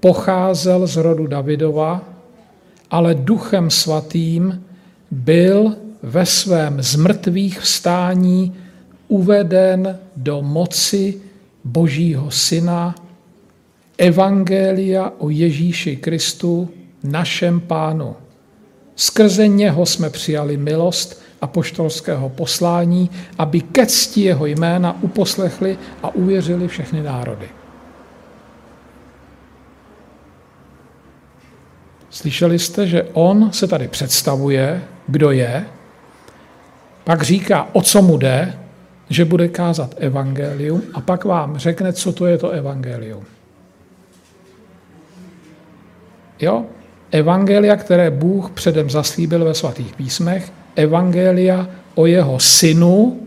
pocházel 0.00 0.86
z 0.86 0.96
rodu 0.96 1.26
Davidova, 1.26 2.00
ale 2.90 3.14
duchem 3.14 3.70
svatým 3.70 4.64
byl 5.10 5.76
ve 6.02 6.26
svém 6.26 6.82
zmrtvých 6.82 7.60
vstání 7.60 8.56
uveden 9.08 9.98
do 10.16 10.42
moci 10.42 11.27
Božího 11.64 12.30
Syna, 12.30 12.94
Evangelia 13.98 15.12
o 15.18 15.30
Ježíši 15.30 15.96
Kristu, 15.96 16.70
našem 17.02 17.60
Pánu. 17.60 18.16
Skrze 18.96 19.48
něho 19.48 19.86
jsme 19.86 20.10
přijali 20.10 20.56
milost 20.56 21.22
a 21.40 21.46
poštolského 21.46 22.28
poslání, 22.28 23.10
aby 23.38 23.60
ke 23.60 23.86
cti 23.86 24.20
jeho 24.20 24.46
jména 24.46 25.02
uposlechli 25.02 25.78
a 26.02 26.14
uvěřili 26.14 26.68
všechny 26.68 27.02
národy. 27.02 27.48
Slyšeli 32.10 32.58
jste, 32.58 32.86
že 32.86 33.02
on 33.12 33.52
se 33.52 33.66
tady 33.66 33.88
představuje, 33.88 34.82
kdo 35.06 35.30
je, 35.30 35.66
pak 37.04 37.22
říká, 37.22 37.68
o 37.72 37.82
co 37.82 38.02
mu 38.02 38.16
jde, 38.16 38.58
že 39.08 39.24
bude 39.24 39.48
kázat 39.48 39.94
evangelium 39.98 40.82
a 40.94 41.00
pak 41.00 41.24
vám 41.24 41.58
řekne, 41.58 41.92
co 41.92 42.12
to 42.12 42.26
je 42.26 42.38
to 42.38 42.50
evangelium. 42.50 43.24
Jo? 46.40 46.64
Evangelia, 47.10 47.76
které 47.76 48.10
Bůh 48.10 48.50
předem 48.50 48.90
zaslíbil 48.90 49.44
ve 49.44 49.54
svatých 49.54 49.96
písmech, 49.96 50.52
evangelia 50.76 51.68
o 51.94 52.06
jeho 52.06 52.40
synu 52.40 53.20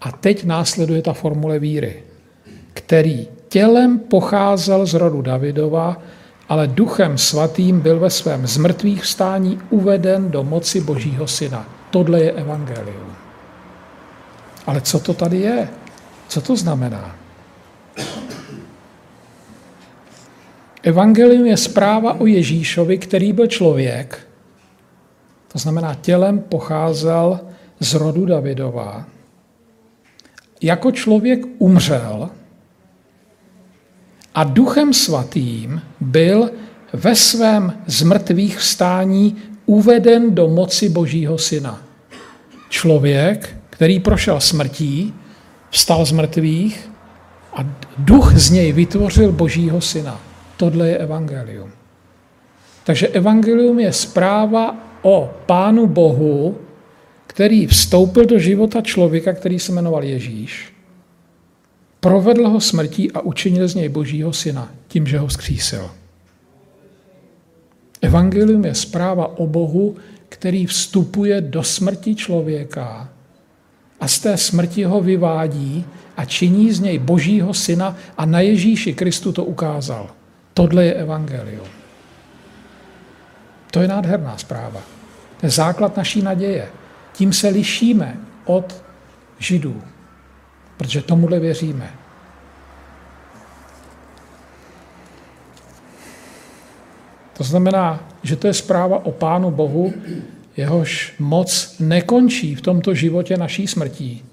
a 0.00 0.12
teď 0.12 0.44
následuje 0.44 1.02
ta 1.02 1.12
formule 1.12 1.58
víry, 1.58 2.02
který 2.74 3.28
tělem 3.48 3.98
pocházel 3.98 4.86
z 4.86 4.94
rodu 4.94 5.22
Davidova, 5.22 6.02
ale 6.48 6.66
duchem 6.66 7.18
svatým 7.18 7.80
byl 7.80 8.00
ve 8.00 8.10
svém 8.10 8.46
zmrtvých 8.46 9.02
vstání 9.02 9.58
uveden 9.70 10.30
do 10.30 10.44
moci 10.44 10.80
Božího 10.80 11.26
syna. 11.26 11.68
Tohle 11.90 12.20
je 12.20 12.32
evangelium. 12.32 13.27
Ale 14.68 14.80
co 14.80 15.00
to 15.00 15.14
tady 15.14 15.40
je? 15.40 15.68
Co 16.28 16.40
to 16.40 16.56
znamená? 16.56 17.16
Evangelium 20.82 21.46
je 21.46 21.56
zpráva 21.56 22.20
o 22.20 22.26
Ježíšovi, 22.26 22.98
který 22.98 23.32
byl 23.32 23.46
člověk, 23.46 24.28
to 25.52 25.58
znamená 25.58 25.94
tělem 25.94 26.38
pocházel 26.38 27.40
z 27.80 27.94
rodu 27.94 28.26
Davidova. 28.26 29.04
Jako 30.62 30.92
člověk 30.92 31.40
umřel 31.58 32.30
a 34.34 34.44
duchem 34.44 34.92
svatým 34.92 35.82
byl 36.00 36.50
ve 36.92 37.14
svém 37.14 37.72
zmrtvých 37.86 38.58
vstání 38.58 39.36
uveden 39.66 40.34
do 40.34 40.48
moci 40.48 40.88
Božího 40.88 41.38
syna. 41.38 41.82
Člověk, 42.68 43.57
který 43.78 44.00
prošel 44.00 44.40
smrtí, 44.40 45.14
vstal 45.70 46.04
z 46.04 46.12
mrtvých 46.12 46.90
a 47.52 47.66
duch 47.98 48.36
z 48.36 48.50
něj 48.50 48.72
vytvořil 48.72 49.32
Božího 49.32 49.80
syna. 49.80 50.20
Tohle 50.56 50.88
je 50.88 50.98
evangelium. 50.98 51.70
Takže 52.84 53.08
evangelium 53.08 53.78
je 53.78 53.92
zpráva 53.92 54.76
o 55.02 55.30
Pánu 55.46 55.86
Bohu, 55.86 56.58
který 57.26 57.66
vstoupil 57.66 58.24
do 58.24 58.38
života 58.38 58.80
člověka, 58.80 59.32
který 59.32 59.58
se 59.58 59.72
jmenoval 59.72 60.04
Ježíš, 60.04 60.72
provedl 62.00 62.48
ho 62.48 62.60
smrtí 62.60 63.12
a 63.12 63.20
učinil 63.20 63.68
z 63.68 63.74
něj 63.74 63.88
Božího 63.88 64.32
syna 64.32 64.70
tím, 64.88 65.06
že 65.06 65.18
ho 65.18 65.30
skřísil. 65.30 65.90
Evangelium 68.02 68.64
je 68.64 68.74
zpráva 68.74 69.38
o 69.38 69.46
Bohu, 69.46 69.96
který 70.28 70.66
vstupuje 70.66 71.40
do 71.40 71.62
smrti 71.62 72.14
člověka 72.14 73.08
a 74.00 74.08
z 74.08 74.18
té 74.18 74.36
smrti 74.36 74.84
ho 74.84 75.00
vyvádí 75.00 75.86
a 76.16 76.24
činí 76.24 76.72
z 76.72 76.80
něj 76.80 76.98
Božího 76.98 77.54
syna 77.54 77.96
a 78.16 78.26
na 78.26 78.40
Ježíši 78.40 78.94
Kristu 78.94 79.32
to 79.32 79.44
ukázal. 79.44 80.10
Tohle 80.54 80.84
je 80.84 80.94
evangelium. 80.94 81.66
To 83.70 83.80
je 83.80 83.88
nádherná 83.88 84.38
zpráva. 84.38 84.80
To 85.40 85.46
je 85.46 85.50
základ 85.50 85.96
naší 85.96 86.22
naděje. 86.22 86.68
Tím 87.12 87.32
se 87.32 87.48
lišíme 87.48 88.16
od 88.44 88.84
židů, 89.38 89.82
protože 90.76 91.02
tomuhle 91.02 91.40
věříme. 91.40 91.90
To 97.38 97.44
znamená, 97.44 98.00
že 98.22 98.36
to 98.36 98.46
je 98.46 98.54
zpráva 98.54 99.04
o 99.06 99.12
Pánu 99.12 99.50
Bohu, 99.50 99.92
jehož 100.58 101.14
moc 101.18 101.76
nekončí 101.80 102.54
v 102.54 102.60
tomto 102.60 102.94
životě 102.94 103.36
naší 103.36 103.66
smrtí. 103.66 104.24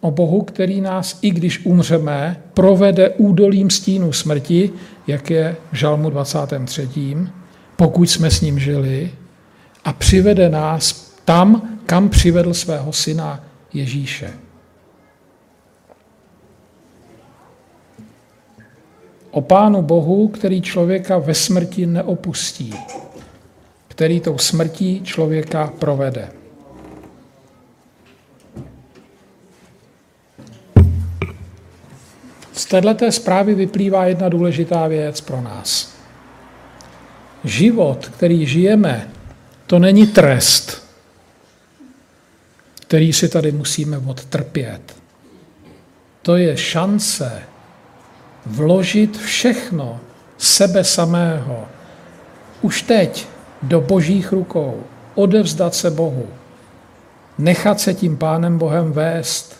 O 0.00 0.10
Bohu, 0.10 0.42
který 0.42 0.80
nás, 0.80 1.18
i 1.22 1.30
když 1.30 1.64
umřeme, 1.64 2.42
provede 2.54 3.10
údolím 3.10 3.70
stínu 3.70 4.12
smrti, 4.12 4.70
jak 5.06 5.30
je 5.30 5.56
v 5.72 5.76
Žalmu 5.76 6.10
23., 6.10 6.88
pokud 7.76 8.10
jsme 8.10 8.30
s 8.30 8.40
ním 8.40 8.58
žili, 8.58 9.10
a 9.84 9.92
přivede 9.92 10.48
nás 10.48 11.12
tam, 11.24 11.78
kam 11.86 12.08
přivedl 12.08 12.54
svého 12.54 12.92
syna 12.92 13.44
Ježíše. 13.72 14.30
O 19.30 19.40
Pánu 19.40 19.82
Bohu, 19.82 20.28
který 20.28 20.62
člověka 20.62 21.18
ve 21.18 21.34
smrti 21.34 21.86
neopustí, 21.86 22.74
který 23.96 24.20
tou 24.20 24.38
smrtí 24.38 25.00
člověka 25.04 25.72
provede. 25.78 26.28
Z 32.52 32.64
této 32.64 33.12
zprávy 33.12 33.54
vyplývá 33.54 34.04
jedna 34.06 34.28
důležitá 34.28 34.86
věc 34.86 35.20
pro 35.20 35.40
nás. 35.40 35.96
Život, 37.44 38.08
který 38.08 38.46
žijeme, 38.46 39.10
to 39.66 39.78
není 39.78 40.06
trest, 40.06 40.92
který 42.74 43.12
si 43.12 43.28
tady 43.28 43.52
musíme 43.52 43.98
odtrpět. 43.98 44.96
To 46.22 46.36
je 46.36 46.56
šance 46.56 47.42
vložit 48.46 49.16
všechno 49.16 50.00
sebe 50.38 50.84
samého 50.84 51.68
už 52.62 52.82
teď 52.82 53.35
do 53.68 53.80
božích 53.80 54.32
rukou, 54.32 54.82
odevzdat 55.14 55.74
se 55.74 55.90
Bohu, 55.90 56.26
nechat 57.38 57.80
se 57.80 57.94
tím 57.94 58.16
Pánem 58.16 58.58
Bohem 58.58 58.92
vést, 58.92 59.56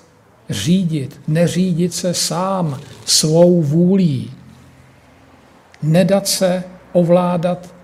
řídit, 0.50 1.20
neřídit 1.28 1.94
se 1.94 2.14
sám 2.14 2.80
svou 3.04 3.62
vůlí, 3.62 4.30
nedat 5.82 6.28
se 6.28 6.64
ovládat 6.92 7.74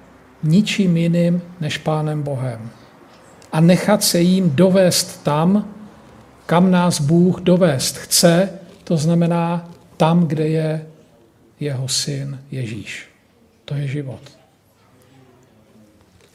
ničím 0.43 0.97
jiným 0.97 1.43
než 1.61 1.79
Pánem 1.79 2.23
Bohem 2.23 2.71
a 3.53 3.61
nechat 3.61 4.05
se 4.05 4.21
jim 4.21 4.51
dovést 4.51 5.23
tam, 5.23 5.75
kam 6.47 6.71
nás 6.71 7.01
Bůh 7.01 7.41
dovést 7.41 7.99
chce, 7.99 8.51
to 8.85 8.97
znamená 8.97 9.71
tam, 9.97 10.27
kde 10.27 10.49
je 10.49 10.87
jeho 11.61 11.89
syn 11.89 12.41
Ježíš. 12.51 13.09
To 13.65 13.75
je 13.75 13.87
život. 13.87 14.42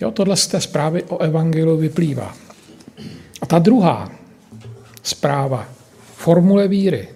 Jo, 0.02 0.12
tohle 0.12 0.36
z 0.36 0.48
té 0.48 0.62
zprávy 0.62 1.04
o 1.04 1.18
evangeliu 1.18 1.78
vyplývá. 1.78 2.36
A 3.42 3.46
ta 3.46 3.60
druhá 3.60 4.12
zpráva, 5.04 5.66
formule 6.16 6.68
víry, 6.68 7.08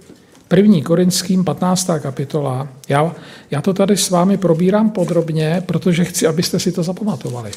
První 0.51 0.81
Korinským 0.81 1.43
15. 1.43 1.89
kapitola. 1.99 2.67
Já, 2.89 3.15
já 3.51 3.61
to 3.61 3.73
tady 3.73 3.97
s 3.97 4.09
vámi 4.09 4.37
probírám 4.37 4.89
podrobně, 4.89 5.63
protože 5.65 6.05
chci, 6.05 6.27
abyste 6.27 6.59
si 6.59 6.71
to 6.71 6.83
zapamatovali. 6.83 7.51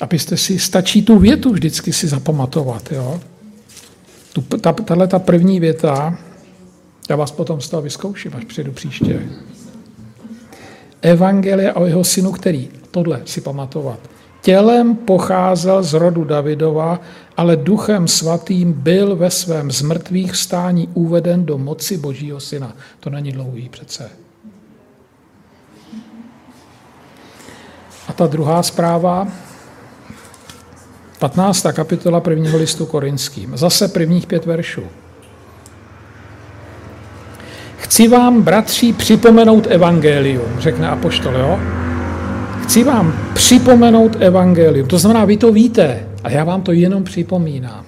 Abyste 0.00 0.36
si, 0.36 0.58
stačí 0.58 1.02
tu 1.02 1.18
větu 1.18 1.52
vždycky 1.52 1.92
si 1.92 2.08
zapamatovat. 2.08 2.92
Jo? 2.92 3.20
Tu, 4.32 4.40
ta, 4.40 4.72
tahle 4.72 5.06
ta 5.06 5.18
první 5.18 5.60
věta, 5.60 6.18
já 7.10 7.16
vás 7.16 7.30
potom 7.30 7.60
z 7.60 7.68
toho 7.68 7.82
vyzkouším, 7.82 8.32
až 8.34 8.44
přijdu 8.44 8.72
příště. 8.72 9.22
Evangelia 11.02 11.74
o 11.74 11.86
jeho 11.86 12.04
synu, 12.04 12.32
který, 12.32 12.68
tohle 12.98 13.22
si 13.24 13.40
pamatovat, 13.40 13.98
tělem 14.40 14.96
pocházel 14.96 15.82
z 15.82 15.92
rodu 15.94 16.24
Davidova, 16.24 17.00
ale 17.36 17.56
duchem 17.56 18.08
svatým 18.08 18.72
byl 18.72 19.16
ve 19.16 19.30
svém 19.30 19.70
zmrtvých 19.70 20.36
stání 20.36 20.88
uveden 20.94 21.44
do 21.44 21.58
moci 21.58 21.96
Božího 21.96 22.40
syna. 22.40 22.72
To 23.00 23.10
není 23.10 23.32
dlouhý 23.32 23.68
přece. 23.68 24.10
A 28.08 28.12
ta 28.12 28.26
druhá 28.26 28.62
zpráva, 28.62 29.28
15. 31.18 31.66
kapitola 31.72 32.20
prvního 32.20 32.58
listu 32.58 32.86
korinským. 32.86 33.56
Zase 33.56 33.88
prvních 33.88 34.26
pět 34.26 34.46
veršů. 34.46 34.82
Chci 37.76 38.08
vám, 38.08 38.42
bratři, 38.42 38.92
připomenout 38.92 39.66
evangelium, 39.70 40.60
řekne 40.60 40.88
apoštol, 40.88 41.34
jo? 41.34 41.60
Chci 42.68 42.84
vám 42.84 43.30
připomenout 43.34 44.16
evangelium. 44.20 44.88
To 44.88 44.98
znamená, 44.98 45.24
vy 45.24 45.36
to 45.36 45.52
víte 45.52 46.08
a 46.24 46.30
já 46.30 46.44
vám 46.44 46.62
to 46.62 46.72
jenom 46.72 47.04
připomínám. 47.04 47.86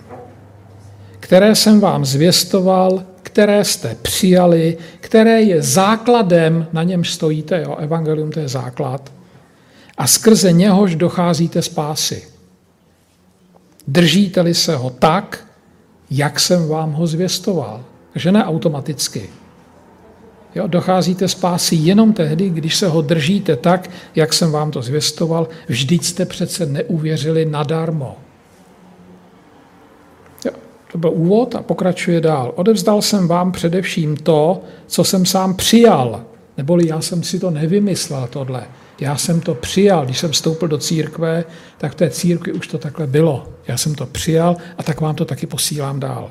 Které 1.21 1.55
jsem 1.55 1.81
vám 1.81 2.05
zvěstoval, 2.05 3.03
které 3.23 3.65
jste 3.65 3.97
přijali, 4.03 4.77
které 5.01 5.43
je 5.43 5.63
základem, 5.63 6.67
na 6.73 6.83
něm 6.83 7.05
stojíte, 7.05 7.63
jo? 7.63 7.77
Evangelium 7.79 8.31
to 8.31 8.41
je 8.41 8.49
základ, 8.49 9.13
a 9.99 10.07
skrze 10.07 10.53
něhož 10.53 10.95
docházíte 10.95 11.63
spásy. 11.63 12.23
Držíte-li 13.89 14.55
se 14.55 14.77
ho 14.77 14.91
tak, 14.91 15.45
jak 16.11 16.41
jsem 16.41 16.69
vám 16.69 16.93
ho 16.93 17.07
zvěstoval. 17.07 17.85
Takže 18.13 18.33
ne 18.33 18.45
automaticky. 18.45 19.31
Jo, 20.55 20.67
docházíte 20.67 21.29
spásy 21.29 21.77
jenom 21.77 22.13
tehdy, 22.13 22.51
když 22.51 22.77
se 22.77 22.89
ho 22.89 23.03
držíte 23.03 23.57
tak, 23.57 23.91
jak 24.15 24.33
jsem 24.33 24.53
vám 24.53 24.71
to 24.71 24.83
zvěstoval. 24.83 25.49
Vždyť 25.69 26.05
jste 26.05 26.25
přece 26.25 26.67
neuvěřili 26.67 27.45
nadarmo. 27.45 28.17
Jo, 30.45 30.53
to 30.93 30.99
byl 30.99 31.11
úvod 31.11 31.55
a 31.55 31.63
pokračuje 31.63 32.21
dál. 32.21 32.53
Odevzdal 32.57 33.03
jsem 33.03 33.29
vám 33.29 33.53
především 33.53 34.17
to, 34.17 34.63
co 34.87 35.05
jsem 35.05 35.27
sám 35.27 35.55
přijal. 35.55 36.25
Neboli 36.57 36.89
já 36.89 37.01
jsem 37.01 37.23
si 37.23 37.39
to 37.39 37.51
nevymyslel, 37.51 38.29
tohle. 38.31 38.65
Já 39.01 39.17
jsem 39.17 39.41
to 39.41 39.55
přijal. 39.55 40.05
Když 40.05 40.19
jsem 40.19 40.31
vstoupil 40.31 40.69
do 40.69 40.79
církve, 40.79 41.45
tak 41.79 41.93
v 41.93 41.95
té 41.95 42.11
církvi 42.11 42.53
už 42.53 42.67
to 42.67 42.79
takhle 42.79 43.07
bylo. 43.07 43.49
Já 43.69 43.77
jsem 43.77 43.95
to 43.95 44.07
přijal 44.07 44.57
a 44.79 44.83
tak 44.83 45.01
vám 45.01 45.15
to 45.15 45.25
taky 45.25 45.47
posílám 45.47 46.01
dál. 46.01 46.31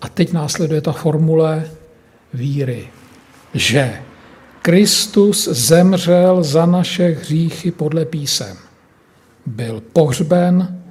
A 0.00 0.08
teď 0.08 0.32
následuje 0.32 0.80
ta 0.80 0.92
formule 0.92 1.70
víry, 2.34 2.88
že 3.54 4.02
Kristus 4.62 5.48
zemřel 5.48 6.42
za 6.42 6.66
naše 6.66 7.08
hříchy 7.08 7.70
podle 7.70 8.04
písem. 8.04 8.56
Byl 9.46 9.82
pohřben, 9.92 10.82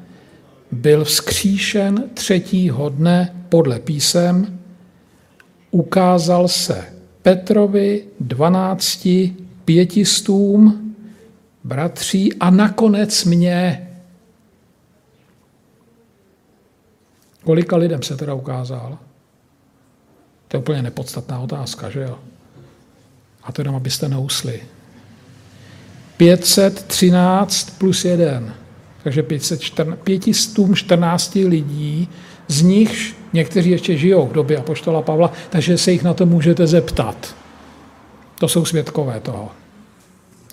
byl 0.71 1.03
vzkříšen 1.03 2.09
třetího 2.13 2.89
dne 2.89 3.45
podle 3.49 3.79
písem, 3.79 4.59
ukázal 5.71 6.47
se 6.47 6.85
Petrovi, 7.21 8.03
dvanácti, 8.19 9.35
pětistům, 9.65 10.95
bratří 11.63 12.33
a 12.33 12.49
nakonec 12.49 13.23
mě. 13.23 13.91
Kolika 17.43 17.77
lidem 17.77 18.03
se 18.03 18.17
teda 18.17 18.33
ukázal? 18.33 18.97
To 20.47 20.57
je 20.57 20.61
úplně 20.61 20.81
nepodstatná 20.81 21.39
otázka, 21.39 21.89
že 21.89 22.01
jo? 22.01 22.19
A 23.43 23.51
to 23.51 23.61
jenom, 23.61 23.75
abyste 23.75 24.09
neusli. 24.09 24.61
513 26.17 27.77
plus 27.77 28.05
1, 28.05 28.53
takže 29.03 29.23
514 30.03 31.35
lidí, 31.35 32.09
z 32.47 32.61
nich 32.61 33.15
někteří 33.33 33.69
ještě 33.69 33.97
žijou 33.97 34.27
v 34.27 34.33
době 34.33 34.57
Apoštola 34.57 35.01
Pavla, 35.01 35.31
takže 35.49 35.77
se 35.77 35.91
jich 35.91 36.03
na 36.03 36.13
to 36.13 36.25
můžete 36.25 36.67
zeptat. 36.67 37.35
To 38.39 38.47
jsou 38.47 38.65
svědkové 38.65 39.19
toho. 39.19 39.51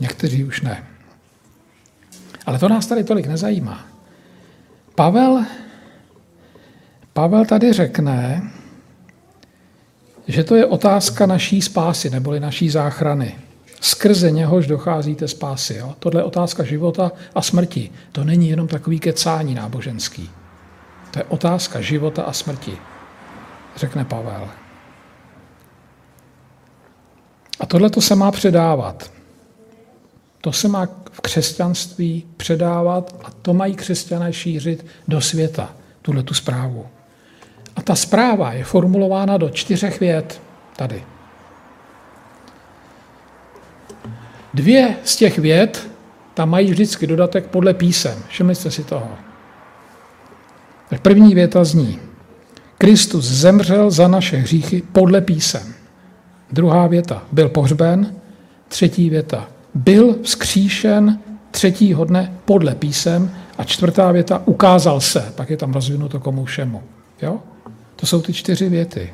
Někteří 0.01 0.45
už 0.45 0.61
ne. 0.61 0.87
Ale 2.47 2.59
to 2.59 2.69
nás 2.69 2.87
tady 2.87 3.05
tolik 3.05 3.27
nezajímá. 3.27 3.87
Pavel, 4.95 5.45
Pavel 7.13 7.45
tady 7.45 7.73
řekne, 7.73 8.43
že 10.29 10.45
to 10.45 10.57
je 10.57 10.67
otázka 10.67 11.27
naší 11.27 11.63
spásy, 11.63 12.11
neboli 12.11 12.41
naší 12.41 12.71
záchrany. 12.71 13.39
Skrze 13.81 14.31
něhož 14.31 14.67
docházíte 14.67 15.29
spásy. 15.29 15.75
Jo? 15.75 15.95
Tohle 15.99 16.21
je 16.21 16.25
otázka 16.25 16.65
života 16.65 17.13
a 17.35 17.43
smrti. 17.43 17.91
To 18.13 18.25
není 18.25 18.49
jenom 18.49 18.69
takový 18.69 19.01
kecání 19.01 19.55
náboženský. 19.55 20.31
To 21.11 21.19
je 21.19 21.25
otázka 21.25 21.81
života 21.81 22.23
a 22.23 22.33
smrti, 22.33 22.79
řekne 23.77 24.05
Pavel. 24.05 24.49
A 27.61 27.67
tohle 27.67 27.91
to 27.91 28.01
se 28.01 28.15
má 28.15 28.31
předávat. 28.31 29.13
To 30.41 30.53
se 30.53 30.69
má 30.69 30.87
v 31.13 31.21
křesťanství 31.21 32.27
předávat 32.37 33.15
a 33.25 33.31
to 33.31 33.55
mají 33.55 33.75
křesťané 33.75 34.33
šířit 34.33 34.87
do 35.09 35.21
světa, 35.21 35.75
tuhle 36.03 36.23
tu 36.23 36.35
zprávu. 36.35 36.87
A 37.77 37.83
ta 37.83 37.95
zpráva 37.95 38.53
je 38.53 38.65
formulována 38.65 39.37
do 39.37 39.51
čtyřech 39.51 40.01
vět 40.01 40.43
tady. 40.77 41.05
Dvě 44.55 44.97
z 45.05 45.17
těch 45.17 45.39
vět 45.39 45.89
tam 46.35 46.51
mají 46.51 46.71
vždycky 46.71 47.07
dodatek 47.07 47.47
podle 47.47 47.75
písem. 47.75 48.19
Všimli 48.29 48.55
jste 48.55 48.71
si 48.71 48.85
toho. 48.85 49.11
Tak 50.89 51.01
první 51.01 51.35
věta 51.35 51.65
zní, 51.65 51.99
Kristus 52.79 53.25
zemřel 53.25 53.91
za 53.91 54.09
naše 54.09 54.37
hříchy 54.37 54.83
podle 54.93 55.21
písem. 55.21 55.75
Druhá 56.53 56.87
věta, 56.87 57.23
byl 57.33 57.49
pohřben. 57.49 58.15
Třetí 58.69 59.11
věta, 59.11 59.49
byl 59.75 60.17
vzkříšen 60.23 61.19
třetího 61.51 62.05
dne 62.05 62.33
podle 62.45 62.75
písem. 62.75 63.31
A 63.59 63.65
čtvrtá 63.65 64.13
věta, 64.13 64.43
ukázal 64.45 65.01
se. 65.01 65.33
Pak 65.37 65.51
je 65.51 65.57
tam 65.57 65.73
rozvinuto 65.73 66.21
komu 66.21 66.45
všemu. 66.45 66.83
Jo? 67.23 67.41
To 68.03 68.07
jsou 68.07 68.23
ty 68.23 68.33
čtyři 68.33 68.69
věty. 68.69 69.13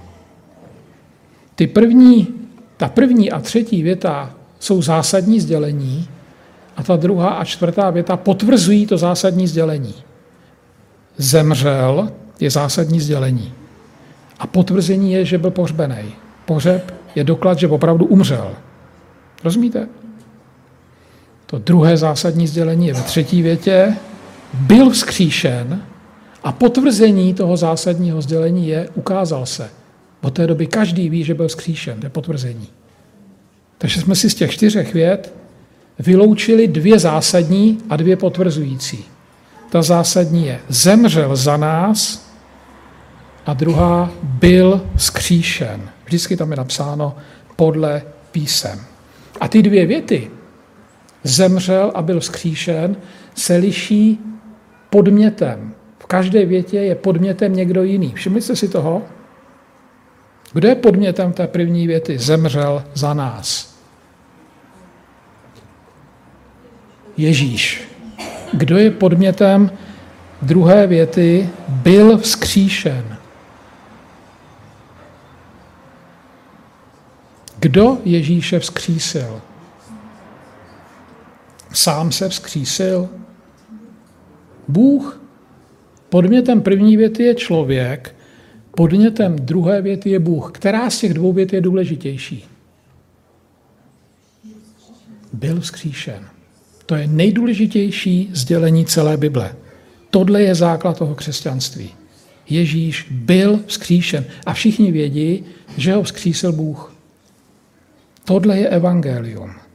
Ty 1.55 1.67
první, 1.67 2.29
ta 2.77 2.89
první 2.89 3.31
a 3.31 3.41
třetí 3.41 3.83
věta 3.83 4.35
jsou 4.59 4.83
zásadní 4.83 5.41
sdělení 5.41 6.09
a 6.77 6.83
ta 6.83 6.97
druhá 6.97 7.29
a 7.29 7.45
čtvrtá 7.45 7.91
věta 7.91 8.17
potvrzují 8.17 8.87
to 8.87 8.99
zásadní 8.99 9.47
sdělení. 9.47 9.95
Zemřel 11.17 12.13
je 12.41 12.51
zásadní 12.51 13.01
sdělení. 13.01 13.53
A 14.39 14.47
potvrzení 14.47 15.13
je, 15.13 15.25
že 15.25 15.39
byl 15.39 15.51
pohřbený. 15.51 16.15
Pohřeb 16.45 16.95
je 17.15 17.25
doklad, 17.25 17.59
že 17.59 17.69
opravdu 17.69 18.07
umřel. 18.07 18.55
Rozumíte? 19.45 19.89
To 21.47 21.59
druhé 21.59 21.97
zásadní 21.97 22.47
sdělení 22.47 22.87
je 22.87 22.95
ve 22.95 23.03
třetí 23.03 23.43
větě. 23.43 23.97
Byl 24.55 24.91
vzkříšen 24.91 25.83
a 26.49 26.53
potvrzení 26.53 27.35
toho 27.35 27.57
zásadního 27.57 28.23
sdělení 28.23 28.69
je, 28.69 28.89
ukázal 28.95 29.47
se. 29.47 29.71
Od 30.21 30.35
té 30.35 30.47
doby 30.47 30.67
každý 30.67 31.09
ví, 31.09 31.25
že 31.25 31.35
byl 31.35 31.49
vzkříšen, 31.49 32.01
to 32.01 32.07
je 32.07 32.11
potvrzení. 32.11 32.69
Takže 33.79 34.01
jsme 34.01 34.15
si 34.15 34.31
z 34.31 34.35
těch 34.35 34.51
čtyřech 34.51 34.95
věd 34.95 35.35
vyloučili 35.99 36.69
dvě 36.69 36.99
zásadní 36.99 37.79
a 37.91 37.97
dvě 37.97 38.17
potvrzující. 38.17 39.05
Ta 39.71 39.83
zásadní 39.83 40.47
je, 40.47 40.61
zemřel 40.69 41.37
za 41.37 41.57
nás 41.57 42.27
a 43.47 43.55
druhá 43.55 44.11
byl 44.23 44.87
skříšen. 44.97 45.91
Vždycky 46.05 46.37
tam 46.37 46.51
je 46.51 46.57
napsáno 46.57 47.17
podle 47.57 48.03
písem. 48.33 48.81
A 49.41 49.49
ty 49.49 49.63
dvě 49.63 49.87
věty, 49.87 50.31
zemřel 51.25 51.93
a 51.95 52.03
byl 52.03 52.21
skříšen, 52.21 52.97
se 53.35 53.57
liší 53.57 54.21
podmětem 54.91 55.75
každé 56.09 56.47
větě 56.47 56.79
je 56.79 56.95
podmětem 56.95 57.57
někdo 57.57 57.85
jiný. 57.85 58.13
Všimli 58.13 58.43
jste 58.43 58.57
si 58.57 58.69
toho? 58.69 59.03
Kdo 60.53 60.69
je 60.69 60.75
podmětem 60.75 61.33
té 61.33 61.47
první 61.47 61.87
věty? 61.87 62.19
Zemřel 62.19 62.85
za 62.95 63.15
nás. 63.15 63.77
Ježíš. 67.17 67.89
Kdo 68.53 68.79
je 68.79 68.91
podmětem 68.91 69.71
druhé 70.43 70.87
věty? 70.87 71.49
Byl 71.69 72.19
vzkříšen. 72.19 73.19
Kdo 77.59 77.99
Ježíše 78.05 78.59
vzkřísil? 78.59 79.41
Sám 81.73 82.13
se 82.13 82.29
vzkřísil? 82.29 83.09
Bůh 84.69 85.18
Podmětem 86.09 86.61
první 86.61 86.97
věty 86.97 87.23
je 87.23 87.35
člověk, 87.35 88.15
podmětem 88.71 89.37
druhé 89.37 89.83
věty 89.83 90.11
je 90.11 90.19
Bůh. 90.19 90.53
Která 90.53 90.91
z 90.91 90.99
těch 90.99 91.15
dvou 91.15 91.33
vět 91.33 91.53
je 91.53 91.61
důležitější? 91.61 92.45
Byl 95.33 95.61
vzkříšen. 95.61 96.25
To 96.87 96.95
je 96.95 97.07
nejdůležitější 97.07 98.31
sdělení 98.33 98.87
celé 98.87 99.17
Bible. 99.17 99.55
Tohle 100.11 100.43
je 100.43 100.55
základ 100.55 100.99
toho 100.99 101.15
křesťanství. 101.15 101.91
Ježíš 102.49 103.07
byl 103.11 103.61
vzkříšen 103.67 104.25
a 104.47 104.53
všichni 104.53 104.93
vědí, 104.93 105.45
že 105.77 105.95
ho 105.95 106.03
vzkřísil 106.03 106.53
Bůh. 106.53 106.95
Tohle 108.25 108.59
je 108.59 108.69
evangelium. 108.69 109.68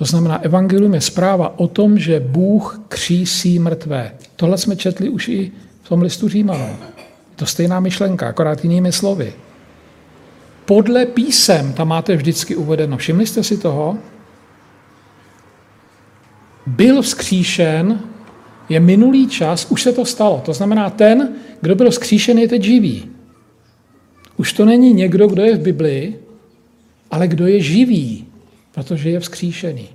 To 0.00 0.04
znamená, 0.04 0.42
evangelium 0.42 0.94
je 0.94 1.00
zpráva 1.00 1.58
o 1.58 1.68
tom, 1.68 1.98
že 1.98 2.20
Bůh 2.20 2.80
křísí 2.88 3.58
mrtvé. 3.58 4.12
Tohle 4.36 4.58
jsme 4.58 4.76
četli 4.76 5.08
už 5.08 5.28
i 5.28 5.52
v 5.82 5.88
tom 5.88 6.02
listu 6.02 6.28
Římanů. 6.28 6.76
To 7.36 7.46
stejná 7.46 7.80
myšlenka, 7.80 8.28
akorát 8.28 8.64
jinými 8.64 8.92
slovy. 8.92 9.32
Podle 10.64 11.06
písem 11.06 11.72
tam 11.72 11.88
máte 11.88 12.16
vždycky 12.16 12.56
uvedeno. 12.56 12.96
Všimli 12.96 13.26
jste 13.26 13.44
si 13.44 13.58
toho? 13.58 13.98
Byl 16.66 17.02
vzkříšen, 17.02 18.00
je 18.68 18.80
minulý 18.80 19.28
čas, 19.28 19.66
už 19.70 19.82
se 19.82 19.92
to 19.92 20.04
stalo. 20.04 20.42
To 20.44 20.52
znamená, 20.52 20.90
ten, 20.90 21.28
kdo 21.60 21.74
byl 21.74 21.90
vzkříšen, 21.90 22.38
je 22.38 22.48
teď 22.48 22.62
živý. 22.62 23.10
Už 24.36 24.52
to 24.52 24.64
není 24.64 24.92
někdo, 24.92 25.28
kdo 25.28 25.42
je 25.42 25.56
v 25.56 25.62
Biblii, 25.62 26.20
ale 27.10 27.28
kdo 27.28 27.46
je 27.46 27.60
živý, 27.60 28.29
protože 28.72 29.10
je 29.10 29.20
vzkříšený. 29.20 29.88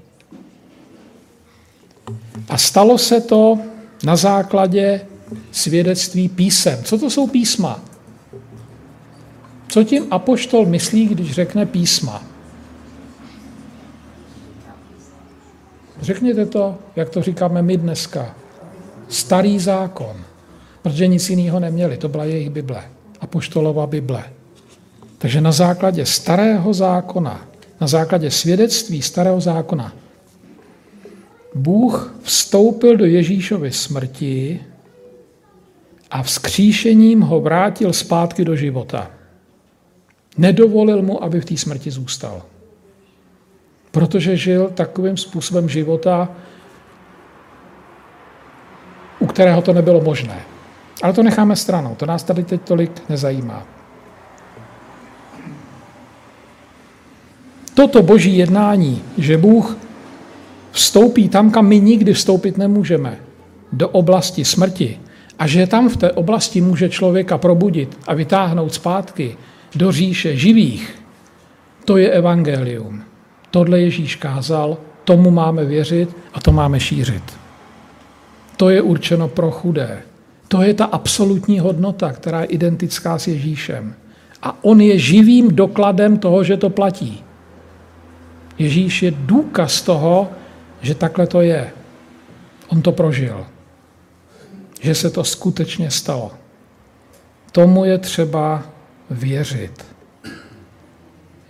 A 2.50 2.58
stalo 2.58 2.98
se 2.98 3.22
to 3.22 3.60
na 4.04 4.16
základě 4.16 5.02
svědectví 5.52 6.30
písem. 6.30 6.84
Co 6.84 6.98
to 6.98 7.10
jsou 7.10 7.28
písma? 7.28 7.80
Co 9.68 9.84
tím 9.84 10.08
apoštol 10.12 10.66
myslí, 10.66 11.08
když 11.08 11.32
řekne 11.32 11.66
písma? 11.66 12.24
Řekněte 16.02 16.46
to, 16.46 16.78
jak 16.96 17.10
to 17.10 17.22
říkáme 17.22 17.62
my 17.62 17.78
dneska. 17.78 18.36
Starý 19.10 19.60
zákon, 19.60 20.16
protože 20.82 21.08
nic 21.08 21.30
jiného 21.30 21.60
neměli, 21.60 21.98
to 21.98 22.10
byla 22.10 22.24
jejich 22.24 22.50
Bible, 22.50 22.84
apoštolova 23.22 23.88
Bible. 23.88 24.24
Takže 25.18 25.42
na 25.42 25.52
základě 25.52 26.06
starého 26.06 26.74
zákona, 26.74 27.48
na 27.82 27.88
základě 27.88 28.32
svědectví 28.32 29.02
starého 29.02 29.42
zákona, 29.42 29.94
Bůh 31.56 32.16
vstoupil 32.22 32.98
do 32.98 33.06
Ježíšovy 33.06 33.72
smrti 33.72 34.60
a 36.12 36.24
vzkříšením 36.24 37.22
ho 37.22 37.42
vrátil 37.42 37.94
zpátky 37.94 38.46
do 38.46 38.56
života. 38.56 39.12
Nedovolil 40.38 41.02
mu, 41.02 41.24
aby 41.24 41.42
v 41.42 41.46
té 41.46 41.58
smrti 41.58 41.92
zůstal. 41.92 42.42
Protože 43.92 44.38
žil 44.38 44.70
takovým 44.70 45.18
způsobem 45.18 45.70
života, 45.70 46.30
u 49.20 49.26
kterého 49.26 49.62
to 49.62 49.74
nebylo 49.74 50.02
možné. 50.02 50.42
Ale 51.04 51.14
to 51.14 51.24
necháme 51.24 51.56
stranou, 51.56 51.96
to 51.96 52.06
nás 52.06 52.24
tady 52.24 52.44
teď 52.44 52.62
tolik 52.62 53.10
nezajímá. 53.10 53.75
Toto 57.76 58.04
boží 58.04 58.38
jednání, 58.38 59.02
že 59.18 59.38
Bůh 59.38 59.78
vstoupí 60.72 61.30
tam, 61.30 61.52
kam 61.52 61.68
my 61.68 61.80
nikdy 61.80 62.14
vstoupit 62.14 62.58
nemůžeme, 62.58 63.18
do 63.74 63.90
oblasti 63.90 64.46
smrti, 64.46 65.00
a 65.40 65.48
že 65.48 65.68
tam 65.68 65.90
v 65.90 65.98
té 65.98 66.12
oblasti 66.12 66.62
může 66.62 66.90
člověka 66.90 67.38
probudit 67.38 67.98
a 68.08 68.14
vytáhnout 68.14 68.74
zpátky 68.74 69.38
do 69.76 69.92
říše 69.92 70.38
živých, 70.38 70.96
to 71.86 71.98
je 71.98 72.10
evangelium. 72.10 73.02
Tohle 73.52 73.80
Ježíš 73.80 74.16
kázal, 74.16 74.78
tomu 75.04 75.32
máme 75.32 75.66
věřit 75.66 76.16
a 76.34 76.40
to 76.40 76.52
máme 76.52 76.80
šířit. 76.80 77.24
To 78.58 78.70
je 78.70 78.82
určeno 78.82 79.28
pro 79.28 79.52
chudé. 79.52 80.02
To 80.48 80.62
je 80.62 80.74
ta 80.74 80.86
absolutní 80.86 81.60
hodnota, 81.60 82.12
která 82.12 82.42
je 82.42 82.46
identická 82.46 83.20
s 83.20 83.28
Ježíšem. 83.28 83.96
A 84.42 84.64
on 84.64 84.82
je 84.82 85.00
živým 85.00 85.56
dokladem 85.56 86.18
toho, 86.18 86.44
že 86.44 86.58
to 86.58 86.70
platí. 86.70 87.25
Ježíš 88.58 89.04
je 89.04 89.12
důkaz 89.12 89.82
toho, 89.82 90.30
že 90.82 90.96
takhle 90.96 91.28
to 91.28 91.41
je. 91.41 91.72
On 92.68 92.82
to 92.82 92.91
prožil. 92.91 93.46
Že 94.82 94.96
se 94.96 95.10
to 95.10 95.24
skutečně 95.24 95.91
stalo. 95.91 96.32
Tomu 97.52 97.86
je 97.86 97.98
třeba 97.98 98.63
věřit. 99.10 99.86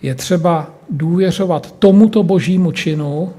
Je 0.02 0.15
třeba 0.15 0.72
důvěřovat 0.89 1.72
tomuto 1.80 2.24
božímu 2.24 2.72
činu 2.72 3.34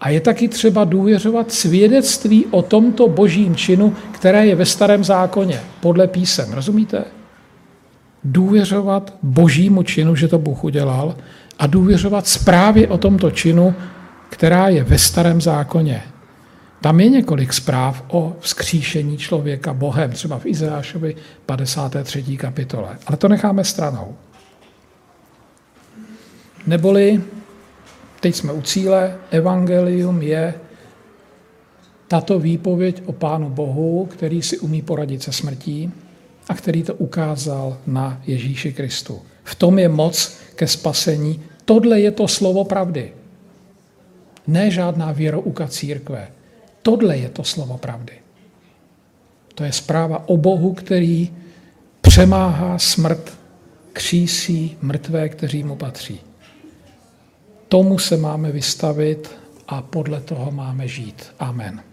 a 0.00 0.08
je 0.08 0.20
taky 0.20 0.48
třeba 0.48 0.84
důvěřovat 0.84 1.52
svědectví 1.52 2.46
o 2.50 2.62
tomto 2.62 3.08
božím 3.08 3.56
činu, 3.56 3.96
které 4.12 4.46
je 4.46 4.54
ve 4.54 4.66
starém 4.66 5.04
zákoně, 5.04 5.60
podle 5.80 6.06
písem. 6.06 6.52
Rozumíte? 6.52 7.04
Důvěřovat 8.24 9.14
božímu 9.22 9.82
činu, 9.82 10.16
že 10.16 10.28
to 10.28 10.38
Bůh 10.38 10.64
udělal, 10.64 11.16
a 11.60 11.66
důvěřovat 11.66 12.26
zprávě 12.26 12.88
o 12.88 12.98
tomto 12.98 13.30
činu, 13.30 13.74
která 14.28 14.68
je 14.68 14.84
ve 14.84 14.98
starém 14.98 15.40
zákoně. 15.40 16.02
Tam 16.80 17.00
je 17.00 17.08
několik 17.08 17.52
zpráv 17.52 18.04
o 18.08 18.36
vzkříšení 18.40 19.18
člověka 19.18 19.72
Bohem, 19.72 20.10
třeba 20.10 20.38
v 20.38 20.46
Izeášovi 20.46 21.16
53. 21.46 22.36
kapitole. 22.36 22.98
Ale 23.06 23.16
to 23.16 23.28
necháme 23.28 23.64
stranou. 23.64 24.16
Neboli, 26.66 27.22
teď 28.20 28.34
jsme 28.34 28.52
u 28.52 28.62
cíle, 28.62 29.16
evangelium 29.30 30.22
je 30.22 30.54
tato 32.08 32.38
výpověď 32.38 33.02
o 33.06 33.12
Pánu 33.12 33.50
Bohu, 33.50 34.06
který 34.06 34.42
si 34.42 34.58
umí 34.58 34.82
poradit 34.82 35.22
se 35.22 35.32
smrtí 35.32 35.92
a 36.48 36.54
který 36.54 36.82
to 36.82 36.94
ukázal 36.94 37.78
na 37.86 38.20
Ježíši 38.26 38.72
Kristu. 38.72 39.22
V 39.44 39.54
tom 39.54 39.78
je 39.78 39.88
moc 39.88 40.36
ke 40.54 40.66
spasení. 40.66 41.49
Tohle 41.70 42.00
je 42.00 42.10
to 42.10 42.28
slovo 42.28 42.64
pravdy. 42.64 43.12
Ne 44.46 44.70
žádná 44.70 45.12
věrouka 45.12 45.68
církve. 45.68 46.28
Tohle 46.82 47.16
je 47.16 47.28
to 47.28 47.44
slovo 47.44 47.78
pravdy. 47.78 48.12
To 49.54 49.64
je 49.64 49.72
zpráva 49.72 50.28
o 50.28 50.36
Bohu, 50.36 50.74
který 50.74 51.30
přemáhá 52.00 52.78
smrt, 52.78 53.38
křísí 53.92 54.76
mrtvé, 54.82 55.28
kteří 55.28 55.62
mu 55.64 55.76
patří. 55.76 56.20
Tomu 57.68 57.98
se 57.98 58.16
máme 58.16 58.52
vystavit 58.52 59.30
a 59.68 59.82
podle 59.82 60.20
toho 60.20 60.50
máme 60.50 60.88
žít. 60.88 61.32
Amen. 61.38 61.89